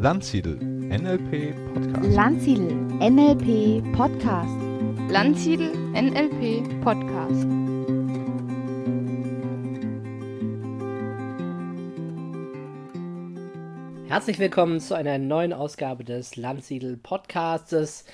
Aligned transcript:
Landsiedel 0.00 0.54
NLP 0.60 1.56
Podcast. 1.74 2.14
Landsiedel 2.14 2.72
NLP 3.00 3.82
Podcast. 3.96 4.56
Landsiedel 5.10 5.72
NLP 5.92 6.80
Podcast. 6.84 7.44
Herzlich 14.08 14.38
willkommen 14.38 14.78
zu 14.78 14.94
einer 14.94 15.18
neuen 15.18 15.52
Ausgabe 15.52 16.04
des 16.04 16.36
Landsiedel 16.36 16.96
Podcasts. 16.96 18.04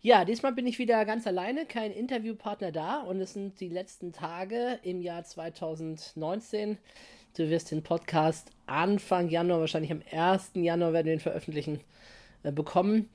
Ja, 0.00 0.24
diesmal 0.24 0.52
bin 0.52 0.66
ich 0.66 0.78
wieder 0.78 1.04
ganz 1.04 1.26
alleine, 1.26 1.66
kein 1.66 1.92
Interviewpartner 1.92 2.72
da 2.72 3.02
und 3.02 3.20
es 3.20 3.34
sind 3.34 3.60
die 3.60 3.68
letzten 3.68 4.12
Tage 4.12 4.78
im 4.82 5.02
Jahr 5.02 5.24
2019. 5.24 6.78
Du 7.36 7.50
wirst 7.50 7.72
den 7.72 7.82
Podcast 7.82 8.48
Anfang 8.66 9.28
Januar, 9.28 9.58
wahrscheinlich 9.58 9.90
am 9.90 10.02
1. 10.12 10.52
Januar 10.54 10.92
werden 10.92 11.06
wir 11.06 11.14
ihn 11.14 11.18
veröffentlichen, 11.20 11.80
äh, 12.44 12.52
bekommen. 12.52 13.08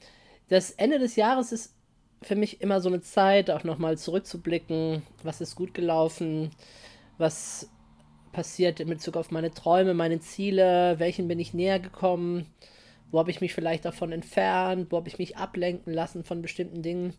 Das 0.50 0.72
Ende 0.72 1.00
des 1.00 1.16
Jahres 1.16 1.54
ist 1.54 1.74
für 2.22 2.36
mich 2.36 2.60
immer 2.60 2.82
so 2.82 2.90
eine 2.90 3.00
Zeit, 3.00 3.50
auch 3.50 3.64
nochmal 3.64 3.98
zurückzublicken, 3.98 5.04
was 5.24 5.40
ist 5.40 5.56
gut 5.56 5.74
gelaufen, 5.74 6.52
was 7.18 7.70
passiert 8.34 8.82
in 8.82 8.90
Bezug 8.90 9.16
auf 9.16 9.32
meine 9.32 9.52
Träume, 9.52 9.94
meine 9.94 10.20
Ziele, 10.20 11.00
welchen 11.00 11.30
bin 11.30 11.40
ich 11.40 11.54
näher 11.54 11.80
gekommen, 11.80 12.46
wo 13.12 13.20
habe 13.20 13.32
ich 13.32 13.40
mich 13.40 13.54
vielleicht 13.54 13.86
davon 13.86 14.12
entfernt, 14.12 14.92
wo 14.92 14.98
habe 14.98 15.08
ich 15.08 15.18
mich 15.18 15.38
ablenken 15.38 15.94
lassen 15.94 16.26
von 16.26 16.42
bestimmten 16.42 16.82
Dingen. 16.82 17.14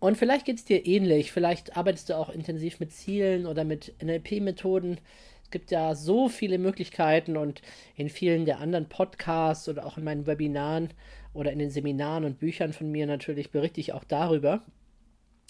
Und 0.00 0.18
vielleicht 0.18 0.44
geht 0.44 0.58
es 0.58 0.64
dir 0.64 0.84
ähnlich, 0.86 1.30
vielleicht 1.30 1.76
arbeitest 1.76 2.10
du 2.10 2.16
auch 2.16 2.30
intensiv 2.30 2.80
mit 2.80 2.92
Zielen 2.92 3.46
oder 3.46 3.62
mit 3.62 3.94
NLP-Methoden, 4.02 4.98
es 5.46 5.50
gibt 5.52 5.70
ja 5.70 5.94
so 5.94 6.28
viele 6.28 6.58
Möglichkeiten 6.58 7.36
und 7.36 7.62
in 7.94 8.08
vielen 8.08 8.46
der 8.46 8.58
anderen 8.58 8.88
Podcasts 8.88 9.68
oder 9.68 9.86
auch 9.86 9.96
in 9.96 10.02
meinen 10.02 10.26
Webinaren 10.26 10.88
oder 11.34 11.52
in 11.52 11.60
den 11.60 11.70
Seminaren 11.70 12.24
und 12.24 12.40
Büchern 12.40 12.72
von 12.72 12.90
mir 12.90 13.06
natürlich 13.06 13.52
berichte 13.52 13.80
ich 13.80 13.92
auch 13.92 14.02
darüber, 14.02 14.60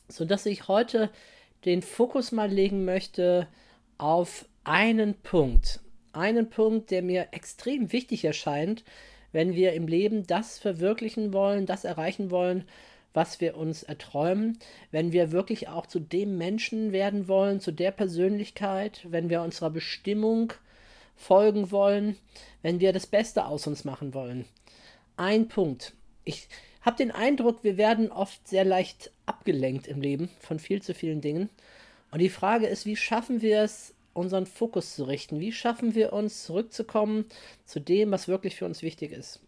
sodass 0.06 0.44
ich 0.44 0.68
heute 0.68 1.08
den 1.64 1.80
Fokus 1.80 2.30
mal 2.30 2.50
legen 2.50 2.84
möchte 2.84 3.48
auf 3.96 4.46
einen 4.64 5.14
Punkt. 5.14 5.80
Einen 6.12 6.50
Punkt, 6.50 6.90
der 6.90 7.00
mir 7.00 7.28
extrem 7.30 7.90
wichtig 7.90 8.22
erscheint, 8.26 8.84
wenn 9.32 9.54
wir 9.54 9.72
im 9.72 9.88
Leben 9.88 10.26
das 10.26 10.58
verwirklichen 10.58 11.32
wollen, 11.32 11.64
das 11.64 11.84
erreichen 11.84 12.30
wollen, 12.30 12.64
was 13.16 13.40
wir 13.40 13.56
uns 13.56 13.82
erträumen, 13.82 14.58
wenn 14.90 15.10
wir 15.10 15.32
wirklich 15.32 15.68
auch 15.68 15.86
zu 15.86 15.98
dem 15.98 16.36
Menschen 16.36 16.92
werden 16.92 17.28
wollen, 17.28 17.60
zu 17.60 17.72
der 17.72 17.90
Persönlichkeit, 17.90 19.06
wenn 19.08 19.30
wir 19.30 19.40
unserer 19.40 19.70
Bestimmung 19.70 20.52
folgen 21.16 21.70
wollen, 21.70 22.18
wenn 22.60 22.78
wir 22.78 22.92
das 22.92 23.06
Beste 23.06 23.46
aus 23.46 23.66
uns 23.66 23.86
machen 23.86 24.12
wollen. 24.12 24.44
Ein 25.16 25.48
Punkt. 25.48 25.94
Ich 26.24 26.46
habe 26.82 26.98
den 26.98 27.10
Eindruck, 27.10 27.64
wir 27.64 27.78
werden 27.78 28.12
oft 28.12 28.46
sehr 28.46 28.66
leicht 28.66 29.10
abgelenkt 29.24 29.86
im 29.86 30.02
Leben 30.02 30.28
von 30.40 30.58
viel 30.58 30.82
zu 30.82 30.92
vielen 30.92 31.22
Dingen. 31.22 31.48
Und 32.10 32.18
die 32.18 32.28
Frage 32.28 32.66
ist, 32.66 32.84
wie 32.84 32.96
schaffen 32.96 33.40
wir 33.40 33.62
es, 33.62 33.94
unseren 34.12 34.46
Fokus 34.46 34.94
zu 34.94 35.04
richten? 35.04 35.40
Wie 35.40 35.52
schaffen 35.52 35.94
wir 35.94 36.12
uns 36.12 36.44
zurückzukommen 36.44 37.24
zu 37.64 37.80
dem, 37.80 38.10
was 38.10 38.28
wirklich 38.28 38.56
für 38.56 38.66
uns 38.66 38.82
wichtig 38.82 39.12
ist? 39.12 39.40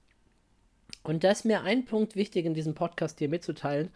Und 1.09 1.25
da 1.25 1.31
ist 1.31 1.47
mir 1.47 1.63
ein 1.63 1.87
Punkt 1.87 2.17
wichtig 2.17 2.45
in 2.45 2.53
diesem 2.53 2.75
Podcast 2.75 3.19
dir 3.19 3.31
mitzuteilen, 3.31 3.89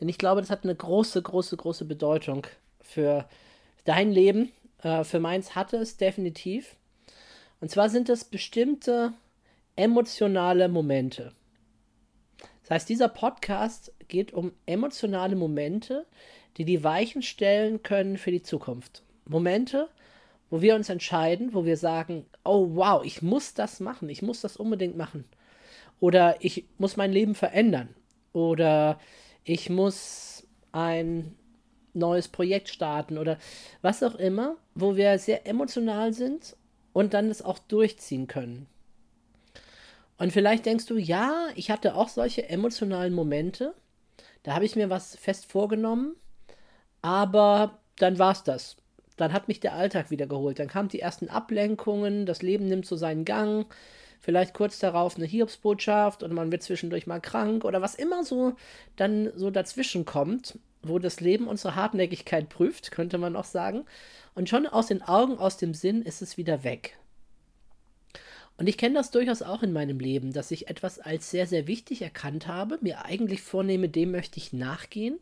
denn 0.00 0.08
ich 0.08 0.16
glaube, 0.16 0.40
das 0.40 0.48
hat 0.48 0.64
eine 0.64 0.74
große, 0.74 1.20
große, 1.20 1.58
große 1.58 1.84
Bedeutung 1.84 2.46
für 2.80 3.28
dein 3.84 4.10
Leben. 4.10 4.50
Äh, 4.82 5.04
für 5.04 5.20
meins 5.20 5.54
hatte 5.54 5.76
es 5.76 5.98
definitiv. 5.98 6.76
Und 7.60 7.70
zwar 7.70 7.90
sind 7.90 8.08
es 8.08 8.24
bestimmte 8.24 9.12
emotionale 9.76 10.70
Momente. 10.70 11.32
Das 12.62 12.70
heißt, 12.70 12.88
dieser 12.88 13.08
Podcast 13.08 13.92
geht 14.08 14.32
um 14.32 14.52
emotionale 14.64 15.36
Momente, 15.36 16.06
die 16.56 16.64
die 16.64 16.82
Weichen 16.82 17.20
stellen 17.20 17.82
können 17.82 18.16
für 18.16 18.30
die 18.30 18.42
Zukunft. 18.42 19.02
Momente, 19.26 19.90
wo 20.48 20.62
wir 20.62 20.76
uns 20.76 20.88
entscheiden, 20.88 21.52
wo 21.52 21.66
wir 21.66 21.76
sagen, 21.76 22.24
oh 22.42 22.68
wow, 22.70 23.04
ich 23.04 23.20
muss 23.20 23.52
das 23.52 23.80
machen, 23.80 24.08
ich 24.08 24.22
muss 24.22 24.40
das 24.40 24.56
unbedingt 24.56 24.96
machen. 24.96 25.26
Oder 26.00 26.36
ich 26.40 26.64
muss 26.78 26.96
mein 26.96 27.12
Leben 27.12 27.34
verändern. 27.34 27.88
Oder 28.32 28.98
ich 29.44 29.70
muss 29.70 30.46
ein 30.72 31.34
neues 31.94 32.28
Projekt 32.28 32.68
starten 32.68 33.18
oder 33.18 33.38
was 33.82 34.02
auch 34.02 34.14
immer, 34.14 34.56
wo 34.74 34.96
wir 34.96 35.18
sehr 35.18 35.46
emotional 35.46 36.12
sind 36.12 36.56
und 36.92 37.14
dann 37.14 37.30
es 37.30 37.42
auch 37.42 37.58
durchziehen 37.58 38.26
können. 38.26 38.66
Und 40.18 40.32
vielleicht 40.32 40.66
denkst 40.66 40.86
du, 40.86 40.96
ja, 40.96 41.48
ich 41.54 41.70
hatte 41.70 41.94
auch 41.94 42.08
solche 42.08 42.48
emotionalen 42.48 43.14
Momente. 43.14 43.74
Da 44.42 44.54
habe 44.54 44.64
ich 44.64 44.76
mir 44.76 44.90
was 44.90 45.16
fest 45.16 45.46
vorgenommen, 45.46 46.16
aber 47.02 47.78
dann 47.96 48.18
war 48.18 48.32
es 48.32 48.42
das. 48.42 48.76
Dann 49.16 49.32
hat 49.32 49.48
mich 49.48 49.60
der 49.60 49.74
Alltag 49.74 50.10
wieder 50.10 50.26
geholt. 50.26 50.58
Dann 50.58 50.68
kamen 50.68 50.88
die 50.88 51.00
ersten 51.00 51.28
Ablenkungen, 51.28 52.26
das 52.26 52.42
Leben 52.42 52.66
nimmt 52.66 52.86
so 52.86 52.96
seinen 52.96 53.24
Gang 53.24 53.66
vielleicht 54.20 54.54
kurz 54.54 54.78
darauf 54.78 55.16
eine 55.16 55.26
Hiobsbotschaft 55.26 56.22
und 56.22 56.32
man 56.32 56.50
wird 56.50 56.62
zwischendurch 56.62 57.06
mal 57.06 57.20
krank 57.20 57.64
oder 57.64 57.80
was 57.80 57.94
immer 57.94 58.24
so 58.24 58.54
dann 58.96 59.30
so 59.36 59.50
dazwischen 59.50 60.04
kommt, 60.04 60.58
wo 60.82 60.98
das 60.98 61.20
Leben 61.20 61.46
unsere 61.46 61.74
Hartnäckigkeit 61.74 62.48
prüft, 62.48 62.90
könnte 62.90 63.18
man 63.18 63.36
auch 63.36 63.44
sagen. 63.44 63.84
Und 64.34 64.48
schon 64.48 64.66
aus 64.66 64.86
den 64.86 65.02
Augen, 65.02 65.38
aus 65.38 65.56
dem 65.56 65.74
Sinn 65.74 66.02
ist 66.02 66.22
es 66.22 66.36
wieder 66.36 66.64
weg. 66.64 66.98
Und 68.56 68.68
ich 68.68 68.76
kenne 68.76 68.94
das 68.94 69.12
durchaus 69.12 69.42
auch 69.42 69.62
in 69.62 69.72
meinem 69.72 70.00
Leben, 70.00 70.32
dass 70.32 70.50
ich 70.50 70.68
etwas 70.68 70.98
als 70.98 71.30
sehr, 71.30 71.46
sehr 71.46 71.68
wichtig 71.68 72.02
erkannt 72.02 72.48
habe, 72.48 72.78
mir 72.80 73.04
eigentlich 73.04 73.40
vornehme, 73.40 73.88
dem 73.88 74.10
möchte 74.10 74.38
ich 74.38 74.52
nachgehen, 74.52 75.20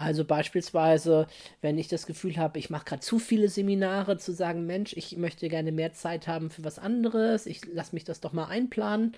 also 0.00 0.24
beispielsweise, 0.24 1.26
wenn 1.60 1.76
ich 1.76 1.88
das 1.88 2.06
Gefühl 2.06 2.38
habe, 2.38 2.58
ich 2.58 2.70
mache 2.70 2.86
gerade 2.86 3.00
zu 3.00 3.18
viele 3.18 3.48
Seminare, 3.48 4.16
zu 4.16 4.32
sagen, 4.32 4.64
Mensch, 4.66 4.94
ich 4.94 5.16
möchte 5.18 5.48
gerne 5.50 5.72
mehr 5.72 5.92
Zeit 5.92 6.26
haben 6.26 6.48
für 6.48 6.64
was 6.64 6.78
anderes, 6.78 7.44
ich 7.44 7.66
lasse 7.66 7.94
mich 7.94 8.04
das 8.04 8.20
doch 8.20 8.32
mal 8.32 8.46
einplanen. 8.46 9.14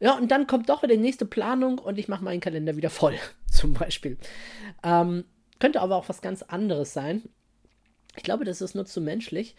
Ja, 0.00 0.16
und 0.16 0.30
dann 0.30 0.46
kommt 0.46 0.68
doch 0.68 0.82
wieder 0.82 0.94
die 0.94 1.00
nächste 1.00 1.24
Planung 1.24 1.78
und 1.78 1.98
ich 1.98 2.08
mache 2.08 2.24
meinen 2.24 2.40
Kalender 2.40 2.76
wieder 2.76 2.90
voll, 2.90 3.14
zum 3.50 3.72
Beispiel. 3.72 4.18
Ähm, 4.84 5.24
könnte 5.60 5.80
aber 5.80 5.96
auch 5.96 6.08
was 6.10 6.20
ganz 6.20 6.42
anderes 6.42 6.92
sein. 6.92 7.22
Ich 8.16 8.22
glaube, 8.22 8.44
das 8.44 8.60
ist 8.60 8.74
nur 8.74 8.84
zu 8.84 9.00
menschlich. 9.00 9.56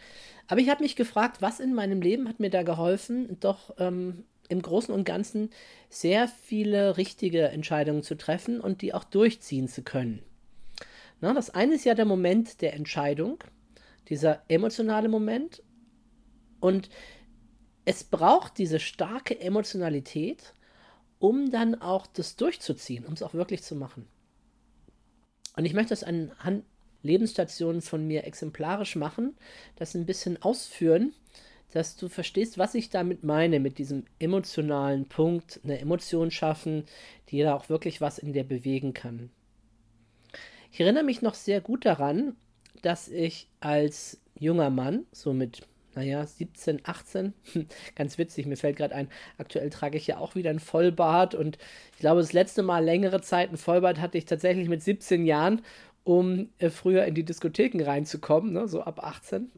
Aber 0.48 0.60
ich 0.60 0.70
habe 0.70 0.84
mich 0.84 0.96
gefragt, 0.96 1.42
was 1.42 1.60
in 1.60 1.74
meinem 1.74 2.02
Leben 2.02 2.30
hat 2.30 2.40
mir 2.40 2.52
da 2.52 2.62
geholfen, 2.62 3.40
doch 3.40 3.74
ähm, 3.80 4.26
im 4.50 4.62
Großen 4.62 4.94
und 4.94 5.06
Ganzen 5.06 5.50
sehr 5.90 6.28
viele 6.28 6.98
richtige 6.98 7.48
Entscheidungen 7.48 8.04
zu 8.04 8.16
treffen 8.16 8.62
und 8.62 8.84
die 8.84 8.94
auch 8.94 9.04
durchziehen 9.04 9.68
zu 9.68 9.82
können. 9.82 10.22
Na, 11.24 11.34
das 11.34 11.52
eine 11.52 11.76
ist 11.76 11.86
ja 11.86 11.96
der 11.96 12.04
Moment 12.04 12.62
der 12.62 12.74
Entscheidung, 12.74 13.42
dieser 14.10 14.44
emotionale 14.50 15.08
Moment. 15.08 15.64
Und 16.60 16.90
es 17.86 18.04
braucht 18.04 18.58
diese 18.58 18.78
starke 18.78 19.40
Emotionalität, 19.40 20.54
um 21.20 21.50
dann 21.50 21.76
auch 21.76 22.08
das 22.08 22.36
durchzuziehen, 22.36 23.06
um 23.06 23.14
es 23.14 23.24
auch 23.24 23.34
wirklich 23.34 23.64
zu 23.64 23.74
machen. 23.74 24.06
Und 25.56 25.64
ich 25.64 25.74
möchte 25.74 25.92
das 25.92 26.04
anhand 26.04 26.66
Lebensstationen 27.04 27.82
von 27.82 28.06
mir 28.06 28.26
exemplarisch 28.26 28.98
machen, 28.98 29.38
das 29.78 29.96
ein 29.96 30.06
bisschen 30.06 30.42
ausführen, 30.42 31.14
dass 31.72 31.96
du 31.96 32.10
verstehst, 32.10 32.58
was 32.58 32.76
ich 32.76 32.90
damit 32.90 33.24
meine, 33.24 33.62
mit 33.62 33.78
diesem 33.78 34.04
emotionalen 34.20 35.08
Punkt, 35.08 35.62
eine 35.64 35.80
Emotion 35.80 36.32
schaffen, 36.32 36.84
die 37.30 37.40
da 37.44 37.56
auch 37.56 37.70
wirklich 37.70 38.02
was 38.02 38.18
in 38.18 38.34
dir 38.34 38.44
bewegen 38.44 38.94
kann. 38.94 39.32
Ich 40.74 40.80
erinnere 40.80 41.04
mich 41.04 41.22
noch 41.22 41.36
sehr 41.36 41.62
gut 41.62 41.86
daran, 41.86 42.36
dass 42.82 43.08
ich 43.08 43.48
als 43.60 44.20
junger 44.34 44.72
Mann, 44.72 45.06
so 45.12 45.32
mit, 45.32 45.68
naja, 45.94 46.26
17, 46.26 46.82
18, 46.84 47.34
ganz 47.96 48.18
witzig, 48.18 48.48
mir 48.48 48.58
fällt 48.58 48.78
gerade 48.78 48.96
ein, 48.96 49.08
aktuell 49.38 49.70
trage 49.70 50.00
ich 50.00 50.08
ja 50.08 50.18
auch 50.18 50.34
wieder 50.34 50.50
ein 50.50 50.60
Vollbart 50.60 51.36
und 51.36 51.60
ich 51.94 52.00
glaube, 52.00 52.22
das 52.22 52.34
letzte 52.34 52.64
Mal 52.64 52.84
längere 52.84 53.22
Zeit 53.22 53.52
ein 53.52 53.58
Vollbart 53.58 54.02
hatte 54.02 54.18
ich 54.18 54.26
tatsächlich 54.26 54.68
mit 54.68 54.82
17 54.82 55.28
Jahren, 55.28 55.62
um 56.06 56.50
äh, 56.58 56.72
früher 56.72 57.06
in 57.06 57.14
die 57.14 57.24
Diskotheken 57.24 57.84
reinzukommen, 57.84 58.54
ne, 58.54 58.68
so 58.68 58.82
ab 58.82 59.04
18, 59.04 59.52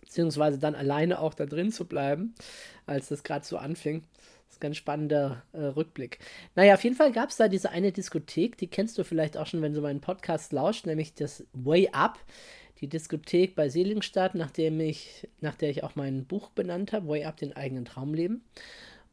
beziehungsweise 0.00 0.58
dann 0.58 0.74
alleine 0.74 1.20
auch 1.20 1.34
da 1.34 1.46
drin 1.46 1.70
zu 1.70 1.86
bleiben, 1.86 2.34
als 2.84 3.10
das 3.10 3.22
gerade 3.22 3.44
so 3.44 3.58
anfing 3.58 4.02
ganz 4.60 4.76
spannender 4.76 5.42
äh, 5.52 5.60
Rückblick. 5.60 6.18
Naja, 6.54 6.74
auf 6.74 6.84
jeden 6.84 6.96
Fall 6.96 7.12
gab 7.12 7.30
es 7.30 7.36
da 7.36 7.48
diese 7.48 7.70
eine 7.70 7.92
Diskothek, 7.92 8.56
die 8.56 8.68
kennst 8.68 8.98
du 8.98 9.04
vielleicht 9.04 9.36
auch 9.36 9.46
schon, 9.46 9.62
wenn 9.62 9.74
du 9.74 9.80
meinen 9.80 10.00
Podcast 10.00 10.52
lauscht, 10.52 10.86
nämlich 10.86 11.14
das 11.14 11.44
Way 11.52 11.90
Up, 11.92 12.18
die 12.80 12.88
Diskothek 12.88 13.54
bei 13.54 13.68
Seligenstadt, 13.68 14.34
nachdem 14.34 14.80
ich, 14.80 15.28
nach 15.40 15.54
der 15.54 15.70
ich 15.70 15.84
auch 15.84 15.94
mein 15.94 16.24
Buch 16.24 16.50
benannt 16.50 16.92
habe, 16.92 17.08
Way 17.08 17.24
Up, 17.24 17.36
den 17.36 17.54
eigenen 17.54 17.84
Traumleben. 17.84 18.42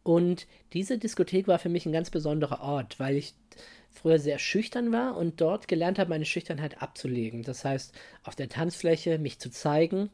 Und 0.03 0.47
diese 0.73 0.97
Diskothek 0.97 1.47
war 1.47 1.59
für 1.59 1.69
mich 1.69 1.85
ein 1.85 1.91
ganz 1.91 2.09
besonderer 2.09 2.61
Ort, 2.61 2.99
weil 2.99 3.15
ich 3.15 3.35
früher 3.91 4.19
sehr 4.19 4.39
schüchtern 4.39 4.91
war 4.91 5.17
und 5.17 5.41
dort 5.41 5.67
gelernt 5.67 5.99
habe, 5.99 6.09
meine 6.09 6.25
Schüchternheit 6.25 6.81
abzulegen. 6.81 7.43
Das 7.43 7.65
heißt, 7.65 7.93
auf 8.23 8.35
der 8.35 8.49
Tanzfläche 8.49 9.19
mich 9.19 9.39
zu 9.39 9.51
zeigen, 9.51 10.09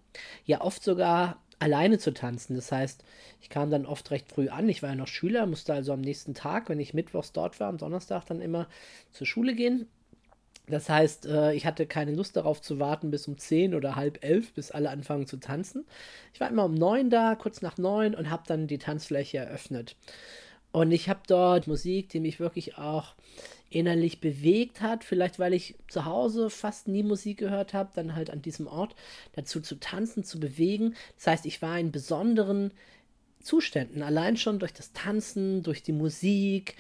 ja 0.45 0.62
oft 0.62 0.83
sogar 0.83 1.42
alleine 1.60 1.98
zu 1.98 2.13
tanzen. 2.13 2.56
Das 2.56 2.72
heißt, 2.72 3.04
ich 3.42 3.50
kam 3.50 3.69
dann 3.69 3.86
oft 3.86 4.12
recht 4.12 4.30
früh 4.30 4.50
an. 4.50 4.69
Ich 4.69 4.84
war 4.84 4.90
ja 4.90 4.96
noch 4.96 5.07
Schüler, 5.07 5.46
musste 5.46 5.74
also 5.74 5.94
am 5.94 6.02
nächsten 6.02 6.34
Tag, 6.34 6.69
wenn 6.69 6.80
ich 6.80 6.94
mittwochs 6.94 7.31
dort 7.31 7.60
war, 7.60 7.69
am 7.69 7.78
Donnerstag 7.78 8.25
dann 8.25 8.42
immer 8.42 8.68
zur 9.12 9.28
Schule 9.28 9.56
gehen. 9.56 9.88
Das 10.68 10.90
heißt, 10.90 11.28
äh, 11.28 11.54
ich 11.54 11.66
hatte 11.66 11.86
keine 11.86 12.13
Lust 12.13 12.36
darauf 12.36 12.62
zu 12.62 12.80
warten 12.80 13.12
bis 13.12 13.28
um 13.28 13.38
10 13.38 13.75
oder 13.75 13.96
halb 13.96 14.24
elf, 14.24 14.54
bis 14.54 14.72
alle 14.72 14.90
anfangen 14.90 15.28
zu 15.28 15.38
tanzen. 15.38 15.86
Ich 16.34 16.40
war 16.40 16.50
immer 16.50 16.66
um 16.66 16.74
9 16.74 17.10
da, 17.10 17.36
kurz 17.36 17.62
nach 17.62 17.78
9 17.78 18.16
und 18.16 18.30
habe 18.31 18.44
dann 18.48 18.68
die 18.68 18.80
Tanzfläche 18.80 19.38
eröffnet. 19.38 19.96
Und 20.75 20.92
ich 20.92 21.07
habe 21.07 21.22
dort 21.25 21.68
Musik, 21.68 22.10
die 22.10 22.19
mich 22.19 22.42
wirklich 22.42 22.77
auch 22.77 23.16
innerlich 23.69 24.19
bewegt 24.19 24.81
hat. 24.81 25.06
Vielleicht 25.06 25.39
weil 25.39 25.54
ich 25.54 25.75
zu 25.88 26.04
Hause 26.04 26.50
fast 26.50 26.89
nie 26.89 27.01
Musik 27.01 27.38
gehört 27.38 27.74
habe, 27.74 27.92
dann 27.95 28.13
halt 28.13 28.30
an 28.30 28.42
diesem 28.42 28.68
Ort 28.68 28.94
dazu 29.38 29.62
zu 29.62 29.80
tanzen, 29.80 30.25
zu 30.25 30.38
bewegen. 30.38 30.94
Das 31.16 31.27
heißt, 31.27 31.45
ich 31.45 31.62
war 31.62 31.80
in 31.80 31.94
besonderen 31.94 32.72
Zuständen, 33.39 34.04
allein 34.04 34.36
schon 34.36 34.60
durch 34.60 34.74
das 34.74 34.92
Tanzen, 34.92 35.63
durch 35.63 35.81
die 35.81 35.94
Musik, 35.94 36.75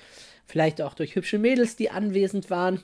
vielleicht 0.45 0.81
auch 0.81 0.93
durch 0.93 1.15
hübsche 1.15 1.39
Mädels, 1.39 1.77
die 1.77 1.89
anwesend 1.89 2.49
waren. 2.49 2.81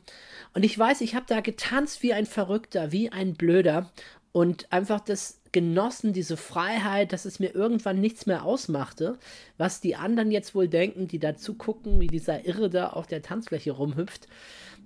Und 0.54 0.64
ich 0.64 0.80
weiß, 0.80 1.02
ich 1.02 1.14
habe 1.14 1.26
da 1.28 1.42
getanzt 1.42 2.04
wie 2.04 2.14
ein 2.14 2.26
Verrückter, 2.26 2.94
wie 2.94 3.10
ein 3.10 3.34
Blöder 3.34 3.92
und 4.32 4.72
einfach 4.72 5.02
das 5.02 5.41
genossen, 5.52 6.14
diese 6.14 6.38
Freiheit, 6.38 7.14
dass 7.14 7.26
es 7.26 7.40
mir 7.40 7.54
irgendwann 7.54 8.00
nichts 8.00 8.26
mehr 8.26 8.46
ausmachte, 8.46 9.18
was 9.58 9.82
die 9.82 9.96
anderen 9.96 10.32
jetzt 10.32 10.56
wohl 10.56 10.68
denken, 10.68 11.08
die 11.08 11.20
dazu 11.20 11.56
gucken, 11.56 12.00
wie 12.00 12.08
dieser 12.08 12.46
Irre 12.46 12.70
da 12.70 12.90
auf 12.90 13.08
der 13.08 13.22
Tanzfläche 13.22 13.72
rumhüpft. 13.72 14.28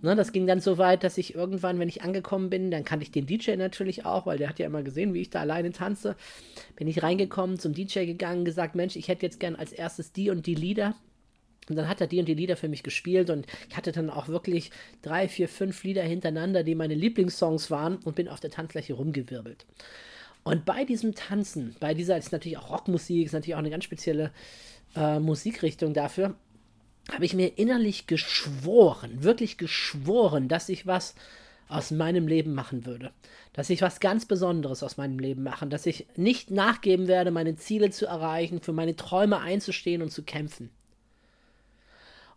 Ne, 0.02 0.16
das 0.16 0.34
ging 0.34 0.46
dann 0.46 0.60
so 0.60 0.78
weit, 0.78 1.04
dass 1.04 1.18
ich 1.18 1.36
irgendwann, 1.36 1.80
wenn 1.80 1.88
ich 1.88 2.02
angekommen 2.04 2.50
bin, 2.50 2.70
dann 2.70 2.84
kannte 2.84 3.04
ich 3.04 3.12
den 3.12 3.26
DJ 3.26 3.56
natürlich 3.56 4.06
auch, 4.06 4.26
weil 4.26 4.38
der 4.38 4.50
hat 4.50 4.60
ja 4.60 4.66
immer 4.66 4.84
gesehen, 4.84 5.14
wie 5.14 5.22
ich 5.22 5.30
da 5.30 5.40
alleine 5.40 5.72
tanze. 5.72 6.16
Bin 6.76 6.88
ich 6.88 7.02
reingekommen, 7.02 7.60
zum 7.60 7.74
DJ 7.74 8.06
gegangen, 8.06 8.46
gesagt, 8.46 8.76
Mensch, 8.76 8.96
ich 8.96 9.08
hätte 9.08 9.26
jetzt 9.26 9.40
gern 9.40 9.56
als 9.56 9.72
erstes 9.72 10.12
die 10.12 10.30
und 10.30 10.46
die 10.46 10.56
Lieder. 10.56 10.96
Und 11.70 11.78
dann 11.78 11.88
hat 11.90 12.02
er 12.02 12.08
die 12.08 12.20
und 12.20 12.28
die 12.28 12.36
Lieder 12.36 12.58
für 12.58 12.68
mich 12.68 12.84
gespielt 12.84 13.30
und 13.30 13.48
ich 13.70 13.78
hatte 13.78 13.92
dann 13.92 14.10
auch 14.10 14.28
wirklich 14.28 14.70
drei, 15.02 15.28
vier, 15.28 15.50
fünf 15.50 15.84
Lieder 15.84 16.04
hintereinander, 16.04 16.64
die 16.64 16.76
meine 16.76 16.94
Lieblingssongs 16.94 17.72
waren 17.72 17.98
und 17.98 18.16
bin 18.16 18.28
auf 18.28 18.40
der 18.40 18.52
Tanzfläche 18.52 18.94
rumgewirbelt. 18.94 19.66
Und 20.46 20.64
bei 20.64 20.86
diesem 20.86 21.16
Tanzen, 21.16 21.76
bei 21.80 21.96
dieser, 21.96 22.18
ist 22.18 22.32
natürlich 22.32 22.60
auch 22.60 22.70
Rockmusik, 22.70 23.26
ist 23.26 23.34
natürlich 23.34 23.56
auch 23.56 23.60
eine 23.60 23.72
ganz 23.72 23.84
spezielle 23.84 24.32
äh, 24.96 25.20
Musikrichtung 25.20 25.96
dafür, 25.96 26.36
habe 27.12 27.26
ich 27.26 27.34
mir 27.34 27.58
innerlich 27.58 28.06
geschworen, 28.06 29.24
wirklich 29.24 29.58
geschworen, 29.58 30.48
dass 30.48 30.70
ich 30.70 30.86
was 30.86 31.16
aus 31.68 31.90
meinem 31.90 32.28
Leben 32.28 32.54
machen 32.54 32.86
würde. 32.86 33.12
Dass 33.54 33.72
ich 33.72 33.82
was 33.82 34.00
ganz 34.00 34.28
Besonderes 34.28 34.84
aus 34.84 34.98
meinem 34.98 35.18
Leben 35.18 35.42
machen, 35.42 35.72
dass 35.72 35.88
ich 35.88 36.06
nicht 36.16 36.52
nachgeben 36.52 37.08
werde, 37.08 37.32
meine 37.32 37.56
Ziele 37.56 37.90
zu 37.90 38.06
erreichen, 38.06 38.62
für 38.62 38.74
meine 38.74 38.96
Träume 38.96 39.40
einzustehen 39.40 40.04
und 40.04 40.12
zu 40.12 40.22
kämpfen. 40.22 40.70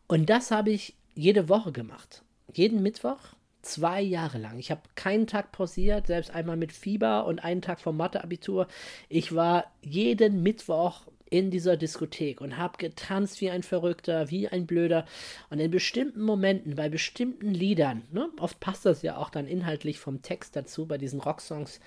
Und 0.07 0.31
das 0.31 0.51
habe 0.51 0.71
ich 0.71 0.95
jede 1.15 1.51
Woche 1.51 1.73
gemacht. 1.73 2.23
Jeden 2.55 2.83
Mittwoch 2.83 3.19
Zwei 3.63 4.01
Jahre 4.01 4.39
lang. 4.39 4.59
Ich 4.59 4.71
habe 4.71 4.83
keinen 4.95 5.27
Tag 5.27 5.53
pausiert, 5.53 6.07
selbst 6.07 6.31
einmal 6.31 6.57
mit 6.57 6.73
Fieber 6.73 7.27
und 7.27 7.41
einen 7.41 7.61
Tag 7.61 7.81
vom 7.81 7.97
Matheabitur. 7.97 8.69
Ich 9.09 9.35
war 9.35 9.65
jeden 9.83 10.43
Mittwoch 10.43 11.03
in 11.31 11.51
dieser 11.51 11.77
Diskothek 11.77 12.41
und 12.41 12.57
habe 12.57 12.79
getanzt 12.79 13.41
wie 13.41 13.51
ein 13.51 13.63
Verrückter, 13.63 14.31
wie 14.31 14.49
ein 14.49 14.67
Blöder. 14.67 15.05
Und 15.51 15.61
in 15.61 15.71
bestimmten 15.71 16.23
Momenten, 16.23 16.75
bei 16.77 16.89
bestimmten 16.89 17.53
Liedern, 17.53 18.03
ne, 18.13 18.29
oft 18.39 18.61
passt 18.61 18.87
das 18.87 19.03
ja 19.03 19.17
auch 19.17 19.31
dann 19.31 19.47
inhaltlich 19.47 19.99
vom 19.99 20.23
Text 20.23 20.57
dazu, 20.57 20.87
bei 20.87 20.99
diesen 20.99 21.21
Rocksongs, 21.21 21.81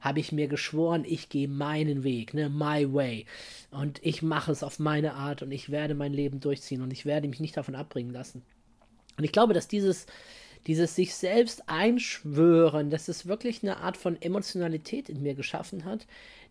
habe 0.00 0.20
ich 0.20 0.32
mir 0.32 0.48
geschworen, 0.48 1.04
ich 1.06 1.28
gehe 1.28 1.48
meinen 1.48 2.04
Weg, 2.04 2.34
ne, 2.34 2.48
my 2.48 2.92
way. 2.92 3.26
Und 3.70 4.00
ich 4.02 4.22
mache 4.22 4.52
es 4.52 4.62
auf 4.62 4.78
meine 4.78 5.14
Art 5.14 5.42
und 5.42 5.52
ich 5.52 5.70
werde 5.70 5.94
mein 5.94 6.12
Leben 6.12 6.40
durchziehen 6.40 6.82
und 6.82 6.92
ich 6.92 7.04
werde 7.04 7.28
mich 7.28 7.40
nicht 7.40 7.56
davon 7.56 7.74
abbringen 7.74 8.12
lassen. 8.12 8.42
Und 9.18 9.24
ich 9.24 9.32
glaube, 9.32 9.54
dass 9.54 9.68
dieses 9.68 10.06
dieses 10.66 10.94
sich 10.96 11.14
selbst 11.14 11.68
einschwören, 11.68 12.90
dass 12.90 13.08
es 13.08 13.26
wirklich 13.26 13.62
eine 13.62 13.78
Art 13.78 13.96
von 13.96 14.20
Emotionalität 14.20 15.08
in 15.08 15.22
mir 15.22 15.34
geschaffen 15.34 15.84
hat, 15.84 16.06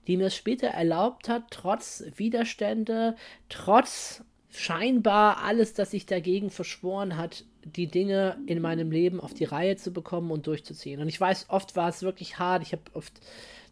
die 0.07 0.17
mir 0.17 0.27
es 0.27 0.35
später 0.35 0.67
erlaubt 0.67 1.29
hat, 1.29 1.43
trotz 1.49 2.03
Widerstände, 2.15 3.15
trotz 3.49 4.23
scheinbar 4.49 5.43
alles, 5.43 5.73
das 5.73 5.91
sich 5.91 6.05
dagegen 6.05 6.49
verschworen 6.49 7.17
hat, 7.17 7.43
die 7.63 7.87
Dinge 7.87 8.37
in 8.45 8.61
meinem 8.61 8.91
Leben 8.91 9.19
auf 9.19 9.33
die 9.33 9.43
Reihe 9.43 9.75
zu 9.75 9.91
bekommen 9.91 10.31
und 10.31 10.47
durchzuziehen. 10.47 11.01
Und 11.01 11.07
ich 11.07 11.19
weiß, 11.19 11.47
oft 11.49 11.75
war 11.75 11.89
es 11.89 12.03
wirklich 12.03 12.39
hart. 12.39 12.61
Ich 12.61 12.71
habe 12.71 12.83
oft 12.93 13.13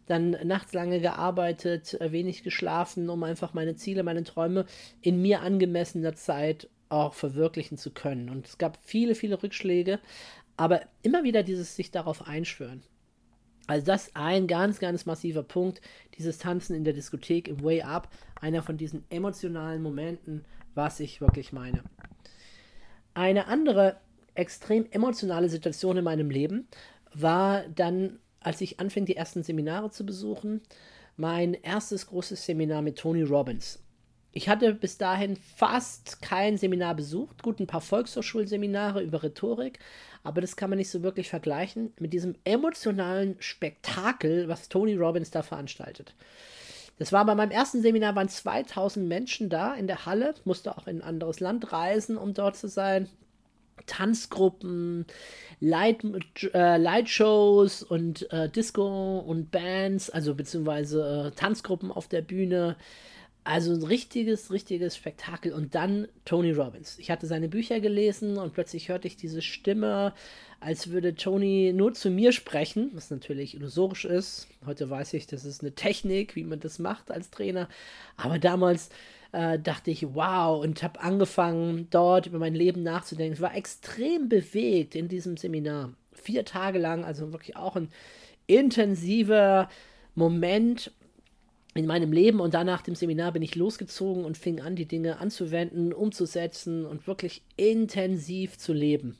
dann 0.06 0.32
nachts 0.44 0.74
lange 0.74 1.00
gearbeitet, 1.00 1.96
wenig 2.00 2.42
geschlafen, 2.42 3.08
um 3.08 3.22
einfach 3.22 3.54
meine 3.54 3.76
Ziele, 3.76 4.02
meine 4.02 4.24
Träume 4.24 4.66
in 5.00 5.22
mir 5.22 5.40
angemessener 5.40 6.14
Zeit 6.14 6.68
auch 6.94 7.14
verwirklichen 7.14 7.78
zu 7.78 7.90
können. 7.90 8.30
Und 8.30 8.46
es 8.46 8.58
gab 8.58 8.78
viele, 8.82 9.14
viele 9.14 9.42
Rückschläge, 9.42 10.00
aber 10.56 10.82
immer 11.02 11.24
wieder 11.24 11.42
dieses 11.42 11.76
sich 11.76 11.90
darauf 11.90 12.26
einschwören. 12.26 12.82
Also 13.66 13.86
das 13.86 14.10
ein 14.14 14.46
ganz, 14.46 14.78
ganz 14.78 15.06
massiver 15.06 15.42
Punkt, 15.42 15.80
dieses 16.18 16.38
Tanzen 16.38 16.76
in 16.76 16.84
der 16.84 16.92
Diskothek 16.92 17.48
im 17.48 17.62
Way 17.62 17.82
Up, 17.82 18.10
einer 18.40 18.62
von 18.62 18.76
diesen 18.76 19.04
emotionalen 19.10 19.82
Momenten, 19.82 20.44
was 20.74 21.00
ich 21.00 21.20
wirklich 21.20 21.52
meine. 21.52 21.82
Eine 23.14 23.46
andere 23.46 23.96
extrem 24.34 24.90
emotionale 24.90 25.48
Situation 25.48 25.96
in 25.96 26.04
meinem 26.04 26.30
Leben 26.30 26.68
war 27.14 27.66
dann, 27.68 28.18
als 28.40 28.60
ich 28.60 28.80
anfing, 28.80 29.06
die 29.06 29.16
ersten 29.16 29.42
Seminare 29.42 29.90
zu 29.90 30.04
besuchen, 30.04 30.60
mein 31.16 31.54
erstes 31.54 32.08
großes 32.08 32.44
Seminar 32.44 32.82
mit 32.82 32.98
Tony 32.98 33.22
Robbins. 33.22 33.83
Ich 34.36 34.48
hatte 34.48 34.74
bis 34.74 34.98
dahin 34.98 35.36
fast 35.36 36.20
kein 36.20 36.58
Seminar 36.58 36.96
besucht, 36.96 37.40
gut 37.44 37.60
ein 37.60 37.68
paar 37.68 37.80
Volkshochschulseminare 37.80 39.00
über 39.00 39.22
Rhetorik, 39.22 39.78
aber 40.24 40.40
das 40.40 40.56
kann 40.56 40.70
man 40.70 40.78
nicht 40.78 40.90
so 40.90 41.04
wirklich 41.04 41.28
vergleichen 41.28 41.92
mit 42.00 42.12
diesem 42.12 42.34
emotionalen 42.42 43.36
Spektakel, 43.38 44.48
was 44.48 44.68
Tony 44.68 44.96
Robbins 44.96 45.30
da 45.30 45.42
veranstaltet. 45.42 46.14
Das 46.98 47.12
war 47.12 47.24
bei 47.24 47.36
meinem 47.36 47.52
ersten 47.52 47.80
Seminar, 47.80 48.16
waren 48.16 48.28
2000 48.28 49.06
Menschen 49.06 49.50
da 49.50 49.72
in 49.72 49.86
der 49.86 50.04
Halle, 50.04 50.34
musste 50.44 50.76
auch 50.76 50.88
in 50.88 50.98
ein 50.98 51.02
anderes 51.02 51.38
Land 51.38 51.72
reisen, 51.72 52.16
um 52.16 52.34
dort 52.34 52.56
zu 52.56 52.66
sein. 52.66 53.08
Tanzgruppen, 53.86 55.04
Light, 55.60 56.04
äh, 56.54 56.76
Lightshows 56.76 57.82
und 57.84 58.30
äh, 58.32 58.48
Disco 58.48 59.18
und 59.18 59.52
Bands, 59.52 60.10
also 60.10 60.34
beziehungsweise 60.34 61.32
äh, 61.32 61.36
Tanzgruppen 61.36 61.92
auf 61.92 62.08
der 62.08 62.22
Bühne, 62.22 62.76
also 63.44 63.72
ein 63.72 63.82
richtiges, 63.82 64.50
richtiges 64.50 64.96
Spektakel. 64.96 65.52
Und 65.52 65.74
dann 65.74 66.08
Tony 66.24 66.52
Robbins. 66.52 66.98
Ich 66.98 67.10
hatte 67.10 67.26
seine 67.26 67.48
Bücher 67.48 67.80
gelesen 67.80 68.38
und 68.38 68.54
plötzlich 68.54 68.88
hörte 68.88 69.06
ich 69.06 69.16
diese 69.16 69.42
Stimme, 69.42 70.14
als 70.60 70.88
würde 70.90 71.14
Tony 71.14 71.72
nur 71.74 71.92
zu 71.92 72.10
mir 72.10 72.32
sprechen, 72.32 72.90
was 72.94 73.10
natürlich 73.10 73.54
illusorisch 73.54 74.06
ist. 74.06 74.48
Heute 74.64 74.88
weiß 74.88 75.12
ich, 75.12 75.26
das 75.26 75.44
ist 75.44 75.60
eine 75.60 75.72
Technik, 75.72 76.34
wie 76.36 76.44
man 76.44 76.60
das 76.60 76.78
macht 76.78 77.10
als 77.10 77.30
Trainer. 77.30 77.68
Aber 78.16 78.38
damals 78.38 78.88
äh, 79.32 79.58
dachte 79.58 79.90
ich, 79.90 80.14
wow, 80.14 80.62
und 80.62 80.82
habe 80.82 81.00
angefangen, 81.00 81.88
dort 81.90 82.26
über 82.26 82.38
mein 82.38 82.54
Leben 82.54 82.82
nachzudenken. 82.82 83.34
Ich 83.34 83.40
war 83.42 83.54
extrem 83.54 84.30
bewegt 84.30 84.94
in 84.94 85.08
diesem 85.08 85.36
Seminar. 85.36 85.92
Vier 86.12 86.46
Tage 86.46 86.78
lang, 86.78 87.04
also 87.04 87.30
wirklich 87.32 87.56
auch 87.56 87.76
ein 87.76 87.90
intensiver 88.46 89.68
Moment, 90.14 90.92
in 91.74 91.86
meinem 91.86 92.12
Leben 92.12 92.40
und 92.40 92.54
danach 92.54 92.82
dem 92.82 92.94
Seminar 92.94 93.32
bin 93.32 93.42
ich 93.42 93.56
losgezogen 93.56 94.24
und 94.24 94.38
fing 94.38 94.60
an, 94.60 94.76
die 94.76 94.86
Dinge 94.86 95.18
anzuwenden, 95.18 95.92
umzusetzen 95.92 96.86
und 96.86 97.06
wirklich 97.06 97.42
intensiv 97.56 98.58
zu 98.58 98.72
leben. 98.72 99.18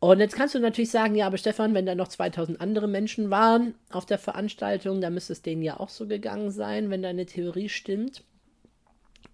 Und 0.00 0.18
jetzt 0.18 0.34
kannst 0.34 0.56
du 0.56 0.58
natürlich 0.58 0.90
sagen, 0.90 1.14
ja, 1.14 1.28
aber 1.28 1.36
Stefan, 1.36 1.74
wenn 1.74 1.86
da 1.86 1.94
noch 1.94 2.08
2000 2.08 2.60
andere 2.60 2.88
Menschen 2.88 3.30
waren 3.30 3.74
auf 3.90 4.04
der 4.04 4.18
Veranstaltung, 4.18 5.00
dann 5.00 5.14
müsste 5.14 5.32
es 5.32 5.42
denen 5.42 5.62
ja 5.62 5.78
auch 5.78 5.90
so 5.90 6.08
gegangen 6.08 6.50
sein, 6.50 6.90
wenn 6.90 7.02
deine 7.02 7.24
Theorie 7.24 7.68
stimmt. 7.68 8.24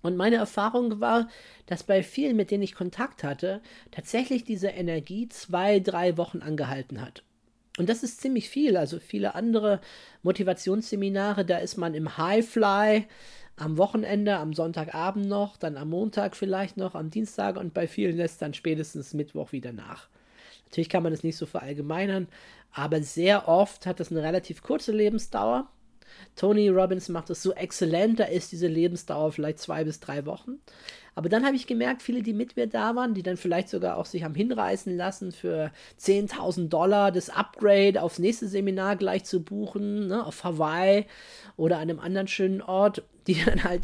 Und 0.03 0.17
meine 0.17 0.37
Erfahrung 0.37 1.01
war, 1.01 1.29
dass 1.65 1.85
bei 1.85 2.03
vielen, 2.03 2.37
mit 2.37 2.51
denen 2.51 2.63
ich 2.63 2.75
Kontakt 2.75 3.25
hatte, 3.25 3.63
tatsächlich 3.91 4.45
diese 4.45 4.69
Energie 4.69 5.29
zwei, 5.29 5.81
drei 5.81 6.19
Wochen 6.19 6.43
angehalten 6.43 7.01
hat. 7.01 7.23
Und 7.79 7.89
das 7.89 8.03
ist 8.03 8.21
ziemlich 8.21 8.51
viel. 8.51 8.77
Also 8.77 8.99
viele 8.99 9.35
andere 9.35 9.81
Motivationsseminare, 10.23 11.45
da 11.45 11.59
ist 11.59 11.77
man 11.77 11.95
im 11.95 12.19
Highfly 12.19 13.07
am 13.57 13.77
Wochenende, 13.79 14.37
am 14.37 14.53
Sonntagabend 14.53 15.27
noch, 15.27 15.57
dann 15.57 15.77
am 15.77 15.91
Montag 15.91 16.37
vielleicht 16.37 16.77
noch, 16.77 16.95
am 16.95 17.11
Dienstag 17.11 17.57
und 17.57 17.75
bei 17.75 17.89
vielen 17.89 18.17
lässt 18.17 18.41
dann 18.43 18.55
spätestens 18.55 19.15
Mittwoch 19.15 19.53
wieder 19.53 19.73
nach. 19.73 20.09
Natürlich 20.67 20.89
kann 20.89 21.03
man 21.03 21.13
das 21.13 21.25
nicht 21.25 21.37
so 21.37 21.47
verallgemeinern, 21.47 22.29
aber 22.73 23.03
sehr 23.03 23.49
oft 23.49 23.87
hat 23.87 24.01
das 24.01 24.11
eine 24.11 24.23
relativ 24.23 24.63
kurze 24.63 24.93
Lebensdauer. 24.93 25.69
Tony 26.37 26.69
Robbins 26.69 27.09
macht 27.09 27.31
es 27.31 27.43
so 27.43 27.53
exzellent, 27.53 28.21
da 28.21 28.25
ist 28.25 28.53
diese 28.53 28.67
Lebensdauer 28.67 29.33
vielleicht 29.33 29.59
zwei 29.59 29.85
bis 29.85 30.01
drei 30.01 30.27
Wochen. 30.27 30.61
Aber 31.15 31.29
dann 31.29 31.45
habe 31.45 31.57
ich 31.57 31.67
gemerkt, 31.67 32.03
viele, 32.03 32.23
die 32.23 32.33
mit 32.33 32.57
mir 32.57 32.69
da 32.69 32.95
waren, 32.95 33.13
die 33.13 33.25
dann 33.25 33.37
vielleicht 33.37 33.69
sogar 33.69 33.97
auch 33.97 34.07
sich 34.07 34.23
haben 34.23 34.37
hinreißen 34.37 34.97
lassen, 34.97 35.33
für 35.33 35.73
10.000 36.01 36.69
Dollar 36.69 37.11
das 37.11 37.29
Upgrade 37.29 38.01
aufs 38.01 38.21
nächste 38.21 38.47
Seminar 38.47 38.95
gleich 38.95 39.25
zu 39.25 39.43
buchen, 39.43 40.07
ne, 40.07 40.25
auf 40.25 40.45
Hawaii 40.45 41.07
oder 41.57 41.79
an 41.79 41.91
einem 41.91 41.99
anderen 41.99 42.29
schönen 42.29 42.63
Ort, 42.63 43.03
die 43.27 43.43
dann 43.45 43.65
halt 43.65 43.83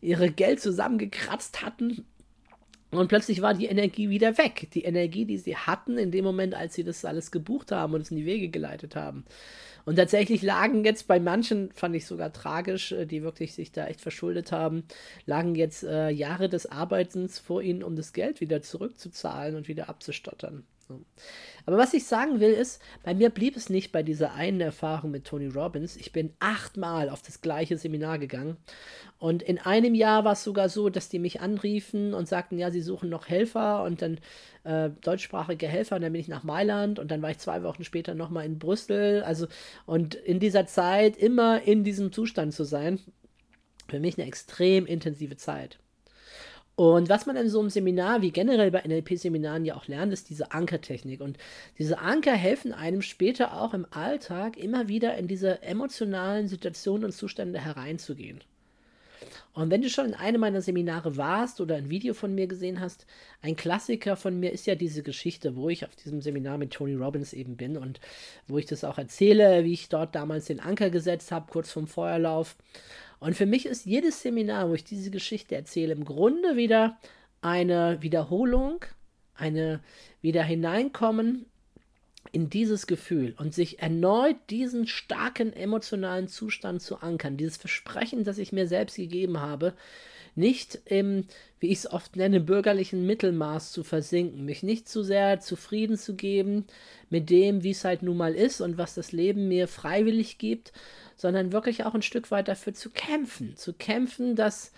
ihre 0.00 0.30
Geld 0.30 0.60
zusammengekratzt 0.60 1.62
hatten. 1.62 2.04
Und 2.92 3.08
plötzlich 3.08 3.42
war 3.42 3.52
die 3.52 3.66
Energie 3.66 4.08
wieder 4.08 4.38
weg. 4.38 4.68
Die 4.72 4.84
Energie, 4.84 5.24
die 5.24 5.38
sie 5.38 5.56
hatten 5.56 5.98
in 5.98 6.12
dem 6.12 6.24
Moment, 6.24 6.54
als 6.54 6.74
sie 6.74 6.84
das 6.84 7.04
alles 7.04 7.30
gebucht 7.30 7.72
haben 7.72 7.94
und 7.94 8.02
es 8.02 8.10
in 8.10 8.16
die 8.16 8.26
Wege 8.26 8.48
geleitet 8.48 8.94
haben. 8.94 9.24
Und 9.86 9.96
tatsächlich 9.96 10.42
lagen 10.42 10.84
jetzt 10.84 11.06
bei 11.06 11.20
manchen, 11.20 11.70
fand 11.72 11.94
ich 11.94 12.06
sogar 12.06 12.32
tragisch, 12.32 12.92
äh, 12.92 13.06
die 13.06 13.22
wirklich 13.22 13.54
sich 13.54 13.70
da 13.72 13.86
echt 13.86 14.00
verschuldet 14.00 14.50
haben, 14.52 14.84
lagen 15.26 15.54
jetzt 15.54 15.84
äh, 15.84 16.10
Jahre 16.10 16.48
des 16.48 16.66
Arbeitens 16.66 17.38
vor 17.38 17.62
ihnen, 17.62 17.84
um 17.84 17.94
das 17.96 18.12
Geld 18.12 18.40
wieder 18.40 18.62
zurückzuzahlen 18.62 19.54
und 19.54 19.68
wieder 19.68 19.88
abzustottern. 19.88 20.66
Aber 21.66 21.78
was 21.78 21.94
ich 21.94 22.06
sagen 22.06 22.40
will 22.40 22.52
ist, 22.52 22.80
bei 23.02 23.14
mir 23.14 23.30
blieb 23.30 23.56
es 23.56 23.70
nicht 23.70 23.90
bei 23.90 24.02
dieser 24.02 24.34
einen 24.34 24.60
Erfahrung 24.60 25.10
mit 25.10 25.24
Tony 25.24 25.48
Robbins. 25.48 25.96
Ich 25.96 26.12
bin 26.12 26.32
achtmal 26.38 27.08
auf 27.08 27.22
das 27.22 27.40
gleiche 27.40 27.76
Seminar 27.76 28.18
gegangen. 28.18 28.56
Und 29.18 29.42
in 29.42 29.58
einem 29.58 29.94
Jahr 29.94 30.24
war 30.24 30.32
es 30.32 30.44
sogar 30.44 30.68
so, 30.68 30.88
dass 30.90 31.08
die 31.08 31.18
mich 31.18 31.40
anriefen 31.40 32.14
und 32.14 32.28
sagten, 32.28 32.58
ja, 32.58 32.70
sie 32.70 32.82
suchen 32.82 33.08
noch 33.08 33.28
Helfer 33.28 33.82
und 33.82 34.02
dann 34.02 34.18
äh, 34.64 34.90
deutschsprachige 35.00 35.66
Helfer. 35.66 35.96
Und 35.96 36.02
dann 36.02 36.12
bin 36.12 36.20
ich 36.20 36.28
nach 36.28 36.44
Mailand 36.44 36.98
und 36.98 37.10
dann 37.10 37.22
war 37.22 37.30
ich 37.30 37.38
zwei 37.38 37.62
Wochen 37.62 37.82
später 37.82 38.14
nochmal 38.14 38.44
in 38.44 38.58
Brüssel. 38.58 39.22
Also, 39.22 39.46
und 39.86 40.14
in 40.14 40.38
dieser 40.38 40.66
Zeit 40.66 41.16
immer 41.16 41.62
in 41.62 41.82
diesem 41.82 42.12
Zustand 42.12 42.54
zu 42.54 42.64
sein, 42.64 43.00
für 43.88 44.00
mich 44.00 44.18
eine 44.18 44.26
extrem 44.26 44.86
intensive 44.86 45.36
Zeit. 45.36 45.78
Und 46.76 47.08
was 47.08 47.24
man 47.24 47.36
in 47.36 47.48
so 47.48 47.58
einem 47.58 47.70
Seminar, 47.70 48.20
wie 48.20 48.30
generell 48.30 48.70
bei 48.70 48.82
NLP-Seminaren 48.86 49.64
ja 49.64 49.76
auch 49.76 49.88
lernt, 49.88 50.12
ist 50.12 50.28
diese 50.28 50.52
Ankertechnik. 50.52 51.22
Und 51.22 51.38
diese 51.78 51.98
Anker 51.98 52.34
helfen 52.34 52.74
einem 52.74 53.00
später 53.00 53.58
auch 53.58 53.72
im 53.72 53.86
Alltag 53.90 54.58
immer 54.58 54.86
wieder 54.86 55.16
in 55.16 55.26
diese 55.26 55.62
emotionalen 55.62 56.48
Situationen 56.48 57.06
und 57.06 57.12
Zustände 57.12 57.58
hereinzugehen. 57.58 58.42
Und 59.54 59.70
wenn 59.70 59.80
du 59.80 59.88
schon 59.88 60.04
in 60.04 60.14
einem 60.14 60.42
meiner 60.42 60.60
Seminare 60.60 61.16
warst 61.16 61.62
oder 61.62 61.76
ein 61.76 61.88
Video 61.88 62.12
von 62.12 62.34
mir 62.34 62.46
gesehen 62.46 62.78
hast, 62.78 63.06
ein 63.40 63.56
Klassiker 63.56 64.14
von 64.14 64.38
mir 64.38 64.52
ist 64.52 64.66
ja 64.66 64.74
diese 64.74 65.02
Geschichte, 65.02 65.56
wo 65.56 65.70
ich 65.70 65.86
auf 65.86 65.96
diesem 65.96 66.20
Seminar 66.20 66.58
mit 66.58 66.74
Tony 66.74 66.94
Robbins 66.94 67.32
eben 67.32 67.56
bin 67.56 67.78
und 67.78 68.00
wo 68.48 68.58
ich 68.58 68.66
das 68.66 68.84
auch 68.84 68.98
erzähle, 68.98 69.64
wie 69.64 69.72
ich 69.72 69.88
dort 69.88 70.14
damals 70.14 70.44
den 70.44 70.60
Anker 70.60 70.90
gesetzt 70.90 71.32
habe, 71.32 71.50
kurz 71.50 71.72
vorm 71.72 71.86
Feuerlauf. 71.86 72.56
Und 73.18 73.36
für 73.36 73.46
mich 73.46 73.66
ist 73.66 73.86
jedes 73.86 74.22
Seminar, 74.22 74.68
wo 74.68 74.74
ich 74.74 74.84
diese 74.84 75.10
Geschichte 75.10 75.54
erzähle, 75.54 75.92
im 75.92 76.04
Grunde 76.04 76.56
wieder 76.56 76.98
eine 77.40 78.02
Wiederholung, 78.02 78.84
eine 79.34 79.80
wieder 80.20 80.42
hineinkommen 80.42 81.46
in 82.32 82.50
dieses 82.50 82.86
Gefühl 82.86 83.34
und 83.38 83.54
sich 83.54 83.80
erneut 83.80 84.36
diesen 84.50 84.86
starken 84.86 85.52
emotionalen 85.52 86.28
Zustand 86.28 86.82
zu 86.82 87.00
ankern, 87.00 87.36
dieses 87.36 87.56
Versprechen, 87.56 88.24
das 88.24 88.38
ich 88.38 88.52
mir 88.52 88.66
selbst 88.66 88.96
gegeben 88.96 89.40
habe, 89.40 89.74
nicht 90.36 90.78
im, 90.84 91.24
wie 91.60 91.68
ich 91.68 91.78
es 91.78 91.90
oft 91.90 92.16
nenne, 92.16 92.40
bürgerlichen 92.40 93.06
Mittelmaß 93.06 93.72
zu 93.72 93.82
versinken, 93.82 94.44
mich 94.44 94.62
nicht 94.62 94.88
zu 94.88 95.02
sehr 95.02 95.40
zufrieden 95.40 95.96
zu 95.96 96.14
geben 96.14 96.66
mit 97.10 97.30
dem, 97.30 97.62
wie 97.62 97.70
es 97.70 97.84
halt 97.84 98.02
nun 98.02 98.16
mal 98.16 98.34
ist 98.34 98.60
und 98.60 98.78
was 98.78 98.94
das 98.94 99.12
Leben 99.12 99.48
mir 99.48 99.68
freiwillig 99.68 100.38
gibt, 100.38 100.72
sondern 101.16 101.52
wirklich 101.52 101.84
auch 101.84 101.94
ein 101.94 102.02
Stück 102.02 102.30
weit 102.30 102.48
dafür 102.48 102.74
zu 102.74 102.90
kämpfen, 102.90 103.56
zu 103.56 103.72
kämpfen, 103.72 104.36
dass 104.36 104.72